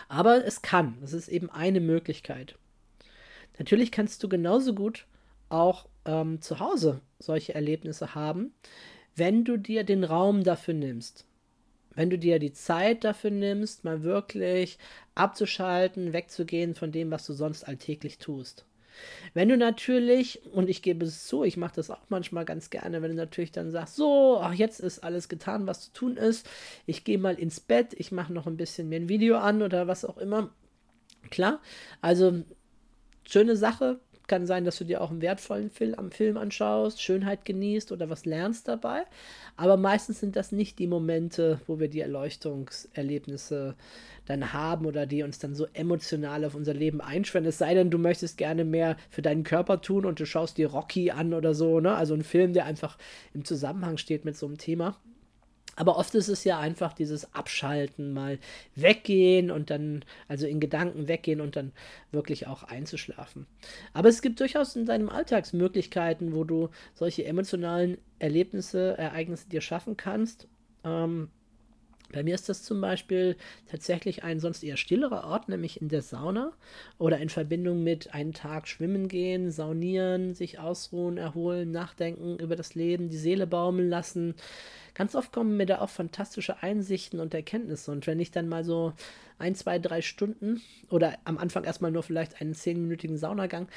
Aber 0.08 0.46
es 0.46 0.62
kann. 0.62 0.98
Es 1.04 1.14
ist 1.14 1.30
eben 1.30 1.50
eine 1.50 1.80
Möglichkeit. 1.80 2.56
Natürlich 3.58 3.92
kannst 3.92 4.22
du 4.24 4.30
genauso 4.30 4.74
gut 4.74 5.06
auch 5.50 5.86
ähm, 6.06 6.42
zu 6.42 6.60
Hause 6.60 7.02
solche 7.20 7.56
Erlebnisse 7.56 8.16
haben, 8.16 8.54
wenn 9.16 9.46
du 9.46 9.58
dir 9.58 9.84
den 9.84 10.04
Raum 10.04 10.44
dafür 10.44 10.74
nimmst 10.74 11.26
wenn 11.96 12.10
du 12.10 12.18
dir 12.18 12.40
die 12.40 12.54
Zeit 12.54 13.04
dafür 13.04 13.32
nimmst, 13.32 13.84
mal 13.84 14.04
wirklich 14.04 14.78
abzuschalten, 15.16 16.14
wegzugehen 16.14 16.76
von 16.76 16.92
dem, 16.92 17.12
was 17.12 17.26
du 17.26 17.34
sonst 17.34 17.68
alltäglich 17.68 18.18
tust. 18.18 18.66
Wenn 19.34 19.50
du 19.50 19.58
natürlich, 19.58 20.42
und 20.54 20.70
ich 20.70 20.82
gebe 20.82 21.06
es 21.06 21.28
zu, 21.28 21.44
ich 21.44 21.58
mache 21.58 21.76
das 21.76 21.90
auch 21.90 22.04
manchmal 22.10 22.46
ganz 22.46 22.70
gerne, 22.70 23.02
wenn 23.02 23.12
du 23.12 23.18
natürlich 23.18 23.52
dann 23.52 23.72
sagst, 23.72 23.96
so, 23.96 24.40
ach, 24.42 24.54
jetzt 24.54 24.80
ist 24.80 25.04
alles 25.04 25.28
getan, 25.28 25.68
was 25.68 25.82
zu 25.82 25.94
tun 25.94 26.18
ist, 26.18 26.48
ich 26.86 27.04
gehe 27.04 27.18
mal 27.18 27.36
ins 27.36 27.60
Bett, 27.60 27.94
ich 27.98 28.12
mache 28.12 28.32
noch 28.32 28.48
ein 28.48 28.58
bisschen 28.58 28.90
mir 28.90 28.98
ein 28.98 29.10
Video 29.10 29.38
an 29.38 29.62
oder 29.62 29.88
was 29.88 30.06
auch 30.06 30.18
immer. 30.18 30.50
Klar, 31.30 31.62
also 32.02 32.44
schöne 33.28 33.56
Sache, 33.56 34.00
kann 34.28 34.46
sein, 34.46 34.66
dass 34.66 34.78
du 34.78 34.84
dir 34.84 35.02
auch 35.02 35.12
einen 35.12 35.22
wertvollen 35.22 35.70
Film, 35.70 36.12
Film 36.12 36.38
anschaust, 36.38 37.02
Schönheit 37.02 37.46
genießt 37.46 37.92
oder 37.92 38.10
was 38.10 38.26
lernst 38.26 38.68
dabei. 38.68 39.04
Aber 39.58 39.78
meistens 39.78 40.20
sind 40.20 40.36
das 40.36 40.52
nicht 40.52 40.80
die 40.80 40.88
Momente, 40.88 41.60
wo 41.68 41.80
wir 41.80 41.88
die 41.88 42.02
Erleuchtungserlebnisse 42.02 43.76
dann 44.26 44.54
haben 44.54 44.86
oder 44.86 45.06
die 45.06 45.24
uns 45.24 45.40
dann 45.40 45.56
so 45.56 45.68
emotional 45.74 46.46
auf 46.46 46.56
unser 46.56 46.74
Leben 46.74 47.02
einschwören. 47.02 47.46
Es 47.46 47.58
sei 47.58 47.74
denn, 47.74 47.92
du 47.92 47.98
möchtest 47.98 48.38
gerne 48.38 48.66
mehr 48.66 48.98
für 49.10 49.22
deinen 49.22 49.44
Körper 49.44 49.82
tun 49.82 50.06
und 50.06 50.20
du 50.20 50.26
schaust 50.26 50.58
dir 50.58 50.72
Rocky 50.72 51.12
an 51.12 51.34
oder 51.34 51.54
so, 51.54 51.80
ne? 51.80 51.96
Also 51.96 52.14
ein 52.14 52.24
Film, 52.24 52.54
der 52.54 52.66
einfach 52.66 52.98
im 53.34 53.46
Zusammenhang 53.46 53.98
steht 53.98 54.26
mit 54.26 54.36
so 54.36 54.48
einem 54.48 54.58
Thema. 54.58 54.98
Aber 55.76 55.98
oft 55.98 56.16
ist 56.16 56.30
es 56.30 56.44
ja 56.44 56.60
einfach 56.60 56.94
dieses 56.94 57.34
Abschalten, 57.34 58.14
mal 58.14 58.40
weggehen 58.76 59.52
und 59.52 59.70
dann, 59.70 60.06
also 60.28 60.48
in 60.48 60.60
Gedanken 60.60 61.08
weggehen 61.08 61.42
und 61.42 61.56
dann 61.56 61.74
wirklich 62.12 62.48
auch 62.48 62.64
einzuschlafen. 62.64 63.46
Aber 63.94 64.10
es 64.10 64.22
gibt 64.22 64.40
durchaus 64.40 64.76
in 64.76 64.86
deinem 64.86 65.10
Alltagsmöglichkeiten, 65.10 66.34
wo 66.34 66.44
du 66.44 66.70
solche 66.94 67.26
emotionalen 67.26 67.98
Erlebnisse, 68.20 68.98
Ereignisse 68.98 69.50
dir 69.50 69.62
schaffen 69.62 69.98
kannst. 69.98 70.48
Ähm, 70.84 71.30
bei 72.12 72.24
mir 72.24 72.36
ist 72.36 72.50
das 72.50 72.64
zum 72.64 72.82
Beispiel 72.82 73.36
tatsächlich 73.70 74.24
ein 74.24 74.40
sonst 74.40 74.64
eher 74.64 74.78
stillerer 74.78 75.26
Ort, 75.26 75.50
nämlich 75.50 75.82
in 75.82 75.90
der 75.90 76.02
Sauna 76.02 76.54
oder 76.98 77.18
in 77.18 77.30
Verbindung 77.30 77.84
mit 77.84 78.14
einen 78.14 78.34
Tag 78.34 78.68
schwimmen 78.68 79.08
gehen, 79.08 79.52
saunieren, 79.52 80.34
sich 80.34 80.60
ausruhen, 80.60 81.18
erholen, 81.18 81.72
nachdenken 81.72 82.38
über 82.38 82.56
das 82.56 82.76
Leben, 82.76 83.10
die 83.10 83.18
Seele 83.18 83.48
baumeln 83.48 83.90
lassen. 83.90 84.36
Ganz 84.94 85.16
oft 85.16 85.34
kommen 85.34 85.58
mir 85.58 85.66
da 85.66 85.82
auch 85.82 85.90
fantastische 85.90 86.64
Einsichten 86.64 87.20
und 87.20 87.34
Erkenntnisse. 87.34 87.92
Und 87.92 88.08
wenn 88.08 88.20
ich 88.20 88.32
dann 88.32 88.48
mal 88.48 88.64
so 88.64 88.94
ein, 89.38 89.56
zwei, 89.56 89.80
drei 89.80 90.02
Stunden 90.02 90.62
oder 90.90 91.18
am 91.26 91.38
Anfang 91.38 91.66
erstmal 91.66 91.92
nur 91.92 92.04
vielleicht 92.04 92.40
einen 92.40 92.54
zehnminütigen 92.54 93.18
Saunagang 93.18 93.68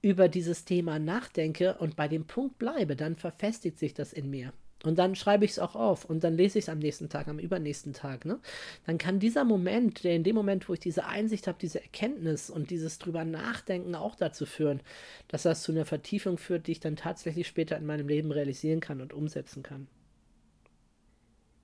über 0.00 0.28
dieses 0.28 0.64
Thema 0.64 0.98
nachdenke 0.98 1.76
und 1.78 1.94
bei 1.96 2.08
dem 2.08 2.26
Punkt 2.26 2.58
bleibe, 2.58 2.96
dann 2.96 3.16
verfestigt 3.16 3.78
sich 3.78 3.92
das 3.92 4.12
in 4.12 4.30
mir. 4.30 4.52
Und 4.84 4.98
dann 4.98 5.14
schreibe 5.14 5.44
ich 5.44 5.52
es 5.52 5.58
auch 5.60 5.76
auf 5.76 6.04
und 6.04 6.24
dann 6.24 6.36
lese 6.36 6.58
ich 6.58 6.64
es 6.64 6.68
am 6.68 6.80
nächsten 6.80 7.08
Tag, 7.08 7.28
am 7.28 7.38
übernächsten 7.38 7.92
Tag. 7.92 8.24
Ne? 8.24 8.40
Dann 8.84 8.98
kann 8.98 9.20
dieser 9.20 9.44
Moment, 9.44 10.02
der 10.02 10.16
in 10.16 10.24
dem 10.24 10.34
Moment, 10.34 10.68
wo 10.68 10.72
ich 10.74 10.80
diese 10.80 11.04
Einsicht 11.04 11.46
habe, 11.46 11.58
diese 11.60 11.80
Erkenntnis 11.80 12.50
und 12.50 12.70
dieses 12.70 12.98
drüber 12.98 13.24
nachdenken 13.24 13.94
auch 13.94 14.16
dazu 14.16 14.44
führen, 14.44 14.80
dass 15.28 15.44
das 15.44 15.62
zu 15.62 15.70
einer 15.70 15.84
Vertiefung 15.84 16.36
führt, 16.36 16.66
die 16.66 16.72
ich 16.72 16.80
dann 16.80 16.96
tatsächlich 16.96 17.46
später 17.46 17.76
in 17.76 17.86
meinem 17.86 18.08
Leben 18.08 18.32
realisieren 18.32 18.80
kann 18.80 19.00
und 19.00 19.12
umsetzen 19.12 19.62
kann. 19.62 19.86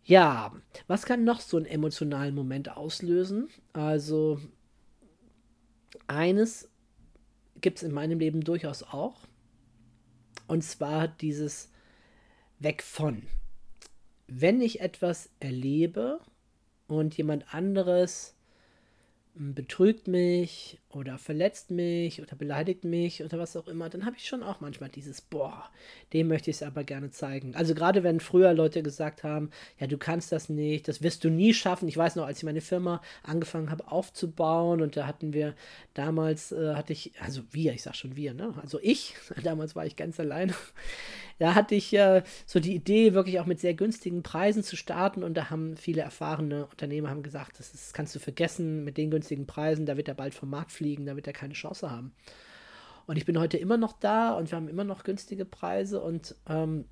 Ja, 0.04 0.54
was 0.86 1.04
kann 1.04 1.24
noch 1.24 1.40
so 1.40 1.56
einen 1.56 1.66
emotionalen 1.66 2.34
Moment 2.34 2.74
auslösen? 2.76 3.48
Also, 3.74 4.40
eines 6.06 6.70
gibt 7.60 7.78
es 7.78 7.82
in 7.82 7.92
meinem 7.92 8.18
Leben 8.18 8.42
durchaus 8.42 8.82
auch. 8.82 9.26
Und 10.46 10.62
zwar 10.62 11.08
dieses 11.08 11.70
weg 12.58 12.82
von. 12.82 13.22
Wenn 14.26 14.60
ich 14.60 14.80
etwas 14.80 15.30
erlebe 15.40 16.20
und 16.86 17.16
jemand 17.16 17.54
anderes 17.54 18.34
betrügt 19.34 20.08
mich 20.08 20.80
oder 20.90 21.18
verletzt 21.18 21.70
mich 21.70 22.22
oder 22.22 22.34
beleidigt 22.34 22.84
mich 22.84 23.22
oder 23.22 23.38
was 23.38 23.56
auch 23.56 23.68
immer, 23.68 23.90
dann 23.90 24.06
habe 24.06 24.16
ich 24.16 24.26
schon 24.26 24.42
auch 24.42 24.60
manchmal 24.60 24.88
dieses, 24.88 25.20
boah, 25.20 25.68
dem 26.14 26.28
möchte 26.28 26.50
ich 26.50 26.56
es 26.56 26.62
aber 26.62 26.82
gerne 26.82 27.10
zeigen. 27.10 27.54
Also 27.54 27.74
gerade 27.74 28.02
wenn 28.02 28.20
früher 28.20 28.54
Leute 28.54 28.82
gesagt 28.82 29.22
haben, 29.22 29.50
ja, 29.78 29.86
du 29.86 29.98
kannst 29.98 30.32
das 30.32 30.48
nicht, 30.48 30.88
das 30.88 31.02
wirst 31.02 31.24
du 31.24 31.28
nie 31.28 31.52
schaffen. 31.52 31.88
Ich 31.88 31.96
weiß 31.96 32.16
noch, 32.16 32.26
als 32.26 32.38
ich 32.38 32.44
meine 32.44 32.62
Firma 32.62 33.02
angefangen 33.22 33.70
habe 33.70 33.90
aufzubauen 33.92 34.80
und 34.80 34.96
da 34.96 35.06
hatten 35.06 35.34
wir 35.34 35.54
damals, 35.92 36.52
äh, 36.52 36.74
hatte 36.74 36.94
ich, 36.94 37.12
also 37.20 37.42
wir, 37.50 37.74
ich 37.74 37.82
sag 37.82 37.94
schon 37.94 38.16
wir, 38.16 38.32
ne? 38.32 38.54
Also 38.62 38.78
ich, 38.80 39.14
damals 39.44 39.76
war 39.76 39.84
ich 39.84 39.96
ganz 39.96 40.18
alleine, 40.18 40.54
da 41.38 41.54
hatte 41.54 41.74
ich 41.74 41.92
äh, 41.92 42.22
so 42.46 42.60
die 42.60 42.74
Idee, 42.74 43.12
wirklich 43.12 43.40
auch 43.40 43.46
mit 43.46 43.60
sehr 43.60 43.74
günstigen 43.74 44.22
Preisen 44.22 44.62
zu 44.62 44.76
starten 44.76 45.22
und 45.22 45.34
da 45.34 45.50
haben 45.50 45.76
viele 45.76 46.00
erfahrene 46.00 46.66
Unternehmer 46.66 47.10
haben 47.10 47.22
gesagt, 47.22 47.58
das, 47.58 47.74
ist, 47.74 47.88
das 47.88 47.92
kannst 47.92 48.14
du 48.14 48.18
vergessen 48.18 48.84
mit 48.84 48.96
den 48.96 49.10
günstigen 49.10 49.46
Preisen, 49.46 49.84
da 49.84 49.98
wird 49.98 50.08
er 50.08 50.14
bald 50.14 50.34
vom 50.34 50.48
Markt 50.48 50.72
fliegen, 50.78 51.06
da 51.06 51.16
wird 51.16 51.26
er 51.26 51.32
keine 51.32 51.54
Chance 51.54 51.90
haben. 51.90 52.12
Und 53.06 53.16
ich 53.16 53.24
bin 53.24 53.38
heute 53.38 53.58
immer 53.58 53.76
noch 53.76 53.94
da 53.94 54.32
und 54.34 54.50
wir 54.50 54.56
haben 54.56 54.68
immer 54.68 54.84
noch 54.84 55.04
günstige 55.04 55.44
Preise 55.44 56.00
und 56.00 56.34
ähm, 56.48 56.84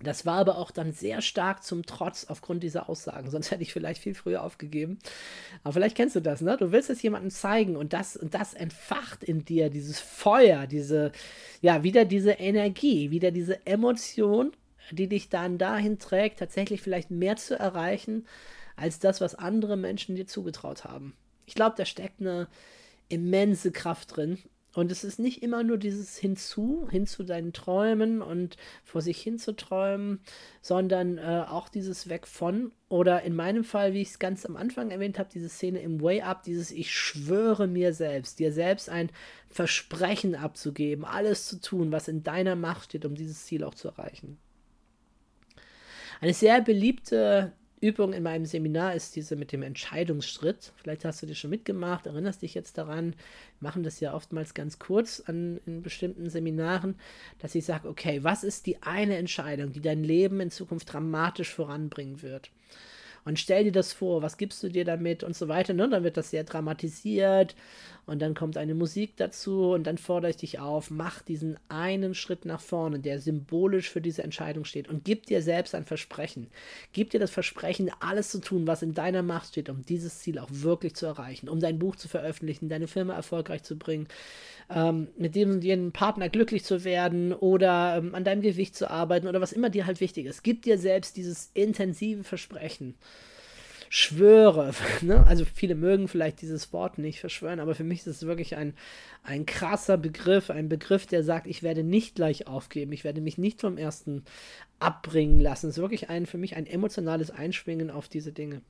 das 0.00 0.24
war 0.24 0.38
aber 0.38 0.58
auch 0.58 0.70
dann 0.70 0.92
sehr 0.92 1.22
stark 1.22 1.64
zum 1.64 1.84
Trotz 1.84 2.24
aufgrund 2.24 2.62
dieser 2.62 2.88
Aussagen. 2.88 3.30
Sonst 3.30 3.50
hätte 3.50 3.62
ich 3.62 3.72
vielleicht 3.72 4.02
viel 4.02 4.14
früher 4.14 4.42
aufgegeben. 4.44 4.98
Aber 5.64 5.72
vielleicht 5.72 5.96
kennst 5.96 6.16
du 6.16 6.20
das, 6.20 6.40
ne? 6.40 6.56
Du 6.56 6.70
willst 6.72 6.90
es 6.90 7.02
jemandem 7.02 7.30
zeigen 7.30 7.76
und 7.76 7.92
das, 7.92 8.16
und 8.16 8.34
das 8.34 8.54
entfacht 8.54 9.24
in 9.24 9.44
dir 9.44 9.70
dieses 9.70 9.98
Feuer, 10.00 10.66
diese, 10.66 11.12
ja, 11.60 11.82
wieder 11.82 12.04
diese 12.04 12.32
Energie, 12.32 13.10
wieder 13.10 13.30
diese 13.30 13.66
Emotion, 13.66 14.52
die 14.92 15.08
dich 15.08 15.28
dann 15.28 15.58
dahin 15.58 15.98
trägt, 15.98 16.38
tatsächlich 16.38 16.80
vielleicht 16.80 17.10
mehr 17.10 17.36
zu 17.36 17.58
erreichen, 17.58 18.26
als 18.76 19.00
das, 19.00 19.20
was 19.20 19.34
andere 19.34 19.76
Menschen 19.76 20.14
dir 20.14 20.26
zugetraut 20.26 20.84
haben. 20.84 21.14
Ich 21.46 21.54
glaube, 21.54 21.74
da 21.76 21.84
steckt 21.84 22.20
eine 22.20 22.46
immense 23.08 23.72
Kraft 23.72 24.16
drin 24.16 24.38
und 24.78 24.92
es 24.92 25.02
ist 25.02 25.18
nicht 25.18 25.42
immer 25.42 25.64
nur 25.64 25.76
dieses 25.76 26.18
Hinzu, 26.18 26.86
hin 26.90 27.06
zu 27.06 27.24
deinen 27.24 27.52
Träumen 27.52 28.22
und 28.22 28.56
vor 28.84 29.02
sich 29.02 29.20
hin 29.20 29.38
zu 29.38 29.56
träumen, 29.56 30.20
sondern 30.60 31.18
äh, 31.18 31.44
auch 31.48 31.68
dieses 31.68 32.08
Weg 32.08 32.28
von 32.28 32.70
oder 32.88 33.22
in 33.22 33.34
meinem 33.34 33.64
Fall, 33.64 33.92
wie 33.92 34.02
ich 34.02 34.10
es 34.10 34.18
ganz 34.18 34.46
am 34.46 34.56
Anfang 34.56 34.92
erwähnt 34.92 35.18
habe, 35.18 35.30
diese 35.32 35.48
Szene 35.48 35.80
im 35.80 36.00
Way 36.00 36.22
Up, 36.22 36.42
dieses 36.44 36.70
Ich 36.70 36.92
schwöre 36.92 37.66
mir 37.66 37.92
selbst, 37.92 38.38
dir 38.38 38.52
selbst 38.52 38.88
ein 38.88 39.10
Versprechen 39.48 40.36
abzugeben, 40.36 41.04
alles 41.04 41.48
zu 41.48 41.60
tun, 41.60 41.90
was 41.90 42.06
in 42.06 42.22
deiner 42.22 42.54
Macht 42.54 42.84
steht, 42.84 43.04
um 43.04 43.14
dieses 43.14 43.46
Ziel 43.46 43.64
auch 43.64 43.74
zu 43.74 43.88
erreichen. 43.88 44.38
Eine 46.20 46.34
sehr 46.34 46.60
beliebte 46.60 47.52
Übung 47.80 48.12
in 48.12 48.22
meinem 48.22 48.44
Seminar 48.44 48.94
ist 48.94 49.16
diese 49.16 49.36
mit 49.36 49.52
dem 49.52 49.62
Entscheidungsschritt. 49.62 50.72
Vielleicht 50.76 51.04
hast 51.04 51.22
du 51.22 51.26
die 51.26 51.34
schon 51.34 51.50
mitgemacht, 51.50 52.06
erinnerst 52.06 52.42
dich 52.42 52.54
jetzt 52.54 52.78
daran. 52.78 53.12
Wir 53.60 53.68
machen 53.68 53.82
das 53.82 54.00
ja 54.00 54.14
oftmals 54.14 54.54
ganz 54.54 54.78
kurz 54.78 55.22
an, 55.26 55.60
in 55.66 55.82
bestimmten 55.82 56.28
Seminaren, 56.30 56.96
dass 57.38 57.54
ich 57.54 57.64
sage, 57.64 57.88
okay, 57.88 58.24
was 58.24 58.44
ist 58.44 58.66
die 58.66 58.82
eine 58.82 59.16
Entscheidung, 59.16 59.72
die 59.72 59.80
dein 59.80 60.02
Leben 60.02 60.40
in 60.40 60.50
Zukunft 60.50 60.92
dramatisch 60.92 61.52
voranbringen 61.54 62.22
wird? 62.22 62.50
Und 63.24 63.38
stell 63.38 63.64
dir 63.64 63.72
das 63.72 63.92
vor, 63.92 64.22
was 64.22 64.38
gibst 64.38 64.62
du 64.62 64.68
dir 64.68 64.84
damit 64.84 65.22
und 65.22 65.36
so 65.36 65.48
weiter. 65.48 65.74
Ne? 65.74 65.88
Dann 65.88 66.02
wird 66.02 66.16
das 66.16 66.30
sehr 66.30 66.44
dramatisiert 66.44 67.54
und 68.08 68.20
dann 68.22 68.34
kommt 68.34 68.56
eine 68.56 68.74
Musik 68.74 69.16
dazu 69.18 69.72
und 69.72 69.86
dann 69.86 69.98
fordere 69.98 70.30
ich 70.30 70.38
dich 70.38 70.58
auf, 70.58 70.90
mach 70.90 71.20
diesen 71.20 71.58
einen 71.68 72.14
Schritt 72.14 72.46
nach 72.46 72.60
vorne, 72.60 73.00
der 73.00 73.20
symbolisch 73.20 73.90
für 73.90 74.00
diese 74.00 74.22
Entscheidung 74.22 74.64
steht 74.64 74.88
und 74.88 75.04
gib 75.04 75.26
dir 75.26 75.42
selbst 75.42 75.74
ein 75.74 75.84
Versprechen. 75.84 76.48
Gib 76.94 77.10
dir 77.10 77.20
das 77.20 77.30
Versprechen, 77.30 77.90
alles 78.00 78.30
zu 78.30 78.40
tun, 78.40 78.66
was 78.66 78.82
in 78.82 78.94
deiner 78.94 79.22
Macht 79.22 79.48
steht, 79.48 79.68
um 79.68 79.84
dieses 79.84 80.20
Ziel 80.20 80.38
auch 80.38 80.48
wirklich 80.50 80.94
zu 80.94 81.04
erreichen, 81.04 81.50
um 81.50 81.60
dein 81.60 81.78
Buch 81.78 81.96
zu 81.96 82.08
veröffentlichen, 82.08 82.70
deine 82.70 82.88
Firma 82.88 83.14
erfolgreich 83.14 83.62
zu 83.62 83.76
bringen, 83.76 84.08
ähm, 84.70 85.08
mit 85.18 85.34
dem 85.34 85.50
und 85.50 85.62
jenem 85.62 85.92
Partner 85.92 86.30
glücklich 86.30 86.64
zu 86.64 86.84
werden 86.84 87.34
oder 87.34 87.96
ähm, 87.98 88.14
an 88.14 88.24
deinem 88.24 88.40
Gewicht 88.40 88.74
zu 88.74 88.90
arbeiten 88.90 89.28
oder 89.28 89.42
was 89.42 89.52
immer 89.52 89.68
dir 89.68 89.84
halt 89.84 90.00
wichtig 90.00 90.24
ist. 90.24 90.42
Gib 90.42 90.62
dir 90.62 90.78
selbst 90.78 91.18
dieses 91.18 91.50
intensive 91.52 92.24
Versprechen 92.24 92.94
schwöre. 93.88 94.72
Ne? 95.02 95.24
Also 95.26 95.44
viele 95.44 95.74
mögen 95.74 96.08
vielleicht 96.08 96.42
dieses 96.42 96.72
Wort 96.72 96.98
nicht 96.98 97.20
verschwören, 97.20 97.60
aber 97.60 97.74
für 97.74 97.84
mich 97.84 98.00
ist 98.00 98.06
es 98.08 98.26
wirklich 98.26 98.56
ein, 98.56 98.74
ein 99.22 99.46
krasser 99.46 99.96
Begriff, 99.96 100.50
ein 100.50 100.68
Begriff, 100.68 101.06
der 101.06 101.22
sagt, 101.22 101.46
ich 101.46 101.62
werde 101.62 101.84
nicht 101.84 102.16
gleich 102.16 102.46
aufgeben, 102.46 102.92
ich 102.92 103.04
werde 103.04 103.20
mich 103.20 103.38
nicht 103.38 103.60
vom 103.60 103.78
ersten 103.78 104.24
abbringen 104.80 105.40
lassen. 105.40 105.68
Es 105.68 105.76
ist 105.76 105.82
wirklich 105.82 106.10
ein, 106.10 106.26
für 106.26 106.38
mich 106.38 106.56
ein 106.56 106.66
emotionales 106.66 107.30
Einschwingen 107.30 107.90
auf 107.90 108.08
diese 108.08 108.32
Dinge. 108.32 108.62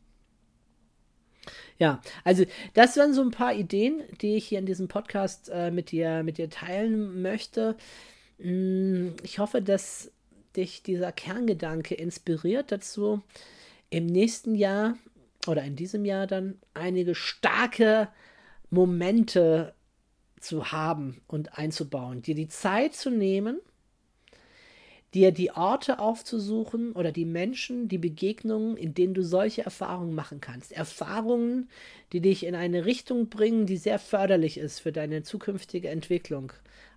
Ja, 1.79 2.03
also 2.25 2.45
das 2.75 2.97
waren 2.97 3.15
so 3.15 3.23
ein 3.23 3.31
paar 3.31 3.55
Ideen, 3.55 4.03
die 4.21 4.37
ich 4.37 4.47
hier 4.47 4.59
in 4.59 4.67
diesem 4.67 4.89
Podcast 4.89 5.49
äh, 5.53 5.71
mit, 5.71 5.93
dir, 5.93 6.23
mit 6.23 6.39
dir 6.39 6.51
teilen 6.51 7.23
möchte. 7.23 7.77
Mm, 8.39 9.11
ich 9.23 9.39
hoffe, 9.39 9.63
dass 9.63 10.11
dich 10.57 10.83
dieser 10.83 11.13
Kerngedanke 11.13 11.95
inspiriert 11.95 12.73
dazu, 12.73 13.23
im 13.91 14.07
nächsten 14.07 14.55
Jahr 14.55 14.97
oder 15.47 15.63
in 15.65 15.77
diesem 15.77 16.05
Jahr 16.05 16.27
dann 16.27 16.59
einige 16.75 17.15
starke 17.15 18.09
Momente 18.71 19.75
zu 20.41 20.73
haben 20.73 21.21
und 21.27 21.59
einzubauen, 21.59 22.23
dir 22.23 22.35
die 22.35 22.49
Zeit 22.49 22.95
zu 22.95 23.11
nehmen, 23.11 23.59
dir 25.15 25.33
die 25.33 25.53
Orte 25.53 25.99
aufzusuchen 25.99 26.93
oder 26.93 27.13
die 27.13 27.25
Menschen, 27.25 27.89
die 27.89 27.99
Begegnungen, 27.99 28.77
in 28.77 28.95
denen 28.95 29.15
du 29.15 29.23
solche 29.23 29.63
Erfahrungen 29.63 30.15
machen 30.15 30.41
kannst. 30.41 30.73
Erfahrungen, 30.73 31.69
die 32.13 32.21
dich 32.21 32.45
in 32.45 32.55
eine 32.55 32.85
Richtung 32.85 33.29
bringen, 33.29 33.67
die 33.67 33.79
sehr 33.79 33.99
förderlich 33.99 34.59
ist 34.59 34.81
für 34.81 34.93
deine 34.93 35.23
zukünftige 35.23 35.89
Entwicklung 35.89 36.53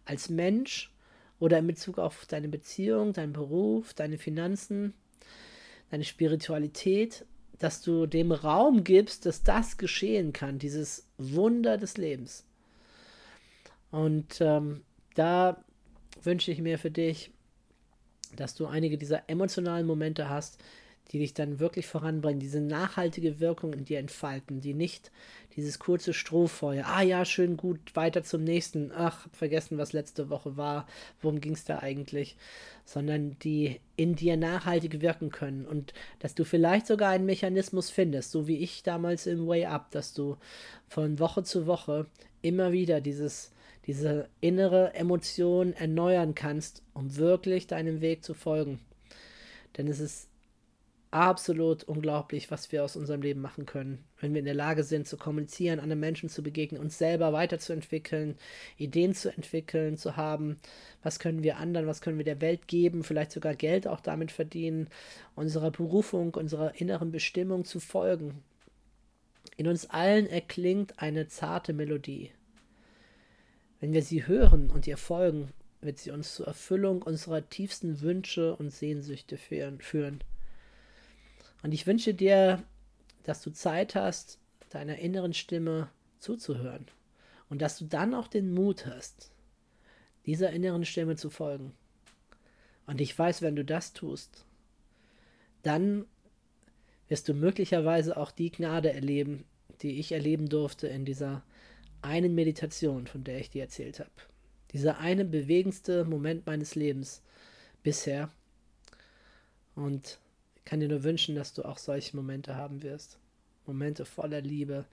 als 0.06 0.30
Mensch 0.30 0.92
oder 1.40 1.60
in 1.60 1.68
Bezug 1.68 2.00
auf 2.00 2.26
deine 2.26 2.50
Beziehung, 2.50 3.14
deinen 3.14 3.34
Beruf, 3.34 3.94
deine 3.94 4.18
Finanzen, 4.18 4.94
deine 5.92 6.04
Spiritualität 6.04 7.26
dass 7.62 7.82
du 7.82 8.08
dem 8.08 8.32
Raum 8.32 8.84
gibst, 8.84 9.28
dass 9.28 9.44
das 9.44 9.78
geschehen 9.78 10.34
kann, 10.34 10.58
dieses 10.58 11.08
Wunder 11.20 11.78
des 11.78 11.98
Lebens. 11.98 12.44
Und 13.92 14.42
ähm, 14.42 14.82
da 15.14 15.64
wünsche 16.24 16.52
ich 16.52 16.60
mir 16.60 16.80
für 16.80 16.90
dich, 16.90 17.30
dass 18.36 18.56
du 18.56 18.66
einige 18.66 18.98
dieser 18.98 19.30
emotionalen 19.30 19.86
Momente 19.86 20.28
hast, 20.28 20.58
die 21.12 21.20
dich 21.20 21.34
dann 21.34 21.60
wirklich 21.60 21.88
voranbringen, 21.88 22.40
diese 22.40 22.62
nachhaltige 22.62 23.40
Wirkung 23.40 23.74
in 23.74 23.86
dir 23.86 24.00
entfalten, 24.00 24.62
die 24.62 24.74
nicht 24.74 25.12
dieses 25.56 25.80
kurze 25.80 26.14
Strohfeuer, 26.14 26.86
ah 26.86 27.02
ja, 27.02 27.26
schön 27.26 27.58
gut, 27.58 27.80
weiter 27.96 28.24
zum 28.24 28.44
nächsten, 28.44 28.92
ach, 28.94 29.26
hab 29.26 29.36
vergessen, 29.36 29.78
was 29.78 29.94
letzte 29.94 30.30
Woche 30.30 30.56
war, 30.56 30.88
worum 31.22 31.42
ging 31.42 31.54
es 31.54 31.66
da 31.66 31.80
eigentlich, 31.80 32.38
sondern 32.86 33.38
die 33.40 33.80
in 33.98 34.16
dir 34.16 34.38
nachhaltig 34.38 35.02
wirken 35.02 35.30
können 35.30 35.66
und 35.66 35.94
dass 36.20 36.36
du 36.36 36.46
vielleicht 36.46 36.88
sogar 36.88 37.10
einen 37.10 37.26
Mechanismus 37.26 37.90
findest, 37.90 38.32
so 38.32 38.48
wie 38.48 38.58
ich 38.58 38.84
damals 38.84 39.28
im 39.28 39.48
Way 39.48 39.66
Up, 39.66 39.92
dass 39.92 40.14
du 40.14 40.38
von 40.88 41.20
Woche 41.20 41.44
zu 41.44 41.68
Woche 41.68 42.08
immer 42.42 42.72
wieder 42.72 43.02
dieses 43.02 43.52
diese 43.88 44.30
innere 44.42 44.94
Emotion 44.94 45.74
erneuern 45.74 46.36
kannst, 46.36 46.84
um 46.94 47.16
wirklich 47.16 47.68
deinem 47.68 48.02
Weg 48.02 48.24
zu 48.24 48.34
folgen. 48.34 48.80
Denn 49.78 49.88
es 49.88 50.00
ist 50.00 50.28
absolut 51.12 51.84
unglaublich, 51.84 52.50
was 52.52 52.72
wir 52.72 52.84
aus 52.86 52.96
unserem 52.96 53.22
Leben 53.22 53.42
machen 53.42 53.66
können, 53.66 54.04
wenn 54.22 54.34
wir 54.34 54.40
in 54.40 54.46
der 54.46 54.54
Lage 54.54 54.84
sind 54.84 55.08
zu 55.08 55.18
kommunizieren, 55.18 55.82
anderen 55.82 56.00
Menschen 56.00 56.30
zu 56.30 56.42
begegnen, 56.42 56.80
uns 56.80 56.98
selber 56.98 57.34
weiterzuentwickeln, 57.34 58.38
Ideen 58.78 59.14
zu 59.14 59.30
entwickeln, 59.30 59.98
zu 59.98 60.16
haben, 60.16 60.58
was 61.04 61.20
können 61.20 61.44
wir 61.44 61.58
anderen, 61.58 61.86
was 61.86 62.00
können 62.00 62.18
wir 62.18 62.26
der 62.26 62.40
Welt 62.40 62.68
geben, 62.68 63.04
vielleicht 63.04 63.34
sogar 63.34 63.56
Geld 63.56 63.88
auch 63.88 64.00
damit 64.00 64.32
verdienen, 64.32 64.88
unserer 65.36 65.70
Berufung, 65.70 66.34
unserer 66.34 66.80
inneren 66.80 67.12
Bestimmung 67.12 67.66
zu 67.66 67.82
folgen. 67.82 68.42
In 69.58 69.68
uns 69.68 69.90
allen 69.90 70.28
erklingt 70.28 70.98
eine 70.98 71.28
zarte 71.28 71.74
Melodie. 71.74 72.32
Wenn 73.82 73.92
wir 73.92 74.02
sie 74.02 74.28
hören 74.28 74.70
und 74.70 74.88
ihr 74.88 74.98
folgen, 74.98 75.50
wird 75.82 75.98
sie 75.98 76.12
uns 76.12 76.36
zur 76.36 76.48
Erfüllung 76.48 77.02
unserer 77.02 77.50
tiefsten 77.50 78.02
Wünsche 78.02 78.56
und 78.56 78.72
Sehnsüchte 78.72 79.38
führen. 79.38 80.24
Und 81.64 81.74
ich 81.74 81.86
wünsche 81.88 82.14
dir, 82.14 82.64
dass 83.24 83.42
du 83.42 83.52
Zeit 83.52 83.96
hast, 83.96 84.40
deiner 84.70 84.98
inneren 84.98 85.34
Stimme 85.34 85.90
zuzuhören. 86.20 86.86
Und 87.50 87.62
dass 87.62 87.78
du 87.78 87.86
dann 87.86 88.14
auch 88.14 88.28
den 88.28 88.54
Mut 88.54 88.86
hast, 88.86 89.32
dieser 90.26 90.52
inneren 90.52 90.86
Stimme 90.86 91.16
zu 91.16 91.30
folgen. 91.30 91.74
Und 92.88 93.02
ich 93.02 93.18
weiß, 93.18 93.42
wenn 93.42 93.56
du 93.56 93.66
das 93.66 93.94
tust, 93.94 94.46
dann 95.64 96.06
wirst 97.08 97.28
du 97.28 97.34
möglicherweise 97.34 98.18
auch 98.18 98.32
die 98.32 98.52
Gnade 98.52 98.94
erleben, 98.94 99.44
die 99.82 100.00
ich 100.00 100.14
erleben 100.14 100.48
durfte 100.48 100.88
in 100.88 101.06
dieser 101.06 101.44
einen 102.02 102.34
Meditation, 102.34 103.06
von 103.06 103.24
der 103.24 103.40
ich 103.40 103.50
dir 103.50 103.64
erzählt 103.64 104.00
habe. 104.00 104.10
Dieser 104.72 105.00
eine 105.00 105.26
bewegendste 105.26 106.06
Moment 106.06 106.46
meines 106.46 106.76
Lebens 106.76 107.22
bisher. 107.84 108.30
Und 109.76 110.20
kann 110.66 110.80
dir 110.80 110.88
nur 110.88 111.04
wünschen, 111.04 111.36
dass 111.36 111.54
du 111.54 111.64
auch 111.64 111.78
solche 111.78 112.16
Momente 112.16 112.56
haben 112.56 112.84
wirst. 112.84 113.18
Momente 113.66 114.06
voller 114.06 114.42
Liebe, 114.42 114.86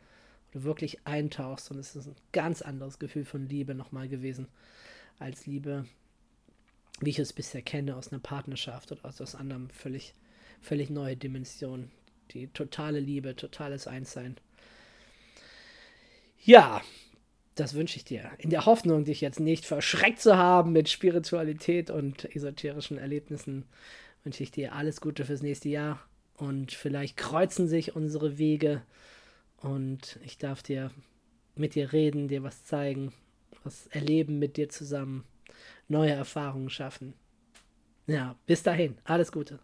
wo 0.47 0.59
du 0.59 0.65
wirklich 0.65 1.07
eintauchst 1.07 1.71
und 1.71 1.79
es 1.79 1.97
ist 1.97 2.07
ein 2.07 2.17
ganz 2.33 2.63
anderes 2.63 2.99
Gefühl 2.99 3.25
von 3.25 3.49
Liebe 3.49 3.75
nochmal 3.75 4.09
gewesen 4.09 4.49
als 5.19 5.47
Liebe, 5.47 5.85
wie 7.01 7.11
ich 7.11 7.19
es 7.19 7.33
bisher 7.33 7.63
kenne 7.63 7.97
aus 7.97 8.13
einer 8.13 8.21
Partnerschaft 8.21 8.93
oder 8.93 9.05
aus, 9.05 9.21
aus 9.21 9.35
anderen 9.35 9.71
völlig, 9.71 10.15
völlig 10.61 10.91
neue 10.91 11.17
Dimensionen. 11.17 11.91
Die 12.33 12.49
totale 12.49 13.01
Liebe, 13.01 13.37
totales 13.37 13.87
Einssein. 13.87 14.37
Ja, 16.45 16.83
das 17.55 17.75
wünsche 17.75 17.97
ich 17.97 18.05
dir. 18.05 18.31
In 18.39 18.51
der 18.51 18.67
Hoffnung, 18.67 19.05
dich 19.05 19.21
jetzt 19.21 19.41
nicht 19.41 19.67
verschreckt 19.67 20.21
zu 20.21 20.37
haben 20.37 20.73
mit 20.73 20.89
Spiritualität 20.89 21.91
und 21.91 22.25
esoterischen 22.35 22.99
Erlebnissen 22.99 23.65
wünsche 24.25 24.43
ich 24.43 24.51
dir 24.51 24.75
alles 24.75 25.01
Gute 25.01 25.25
fürs 25.25 25.43
nächste 25.43 25.69
Jahr 25.69 26.01
und 26.35 26.73
vielleicht 26.73 27.17
kreuzen 27.17 27.69
sich 27.69 27.97
unsere 27.97 28.39
Wege 28.39 28.83
und 29.59 30.19
ich 30.25 30.39
darf 30.39 30.63
dir 30.63 30.91
mit 31.55 31.75
dir 31.75 31.93
reden, 31.93 32.29
dir 32.29 32.43
was 32.43 32.65
zeigen, 32.65 33.13
was 33.65 33.87
erleben 33.89 34.39
mit 34.39 34.57
dir 34.57 34.69
zusammen, 34.69 35.25
neue 35.89 36.13
Erfahrungen 36.13 36.71
schaffen. 36.71 37.15
Ja, 38.07 38.37
bis 38.47 38.63
dahin, 38.63 38.97
alles 39.05 39.33
Gute. 39.33 39.59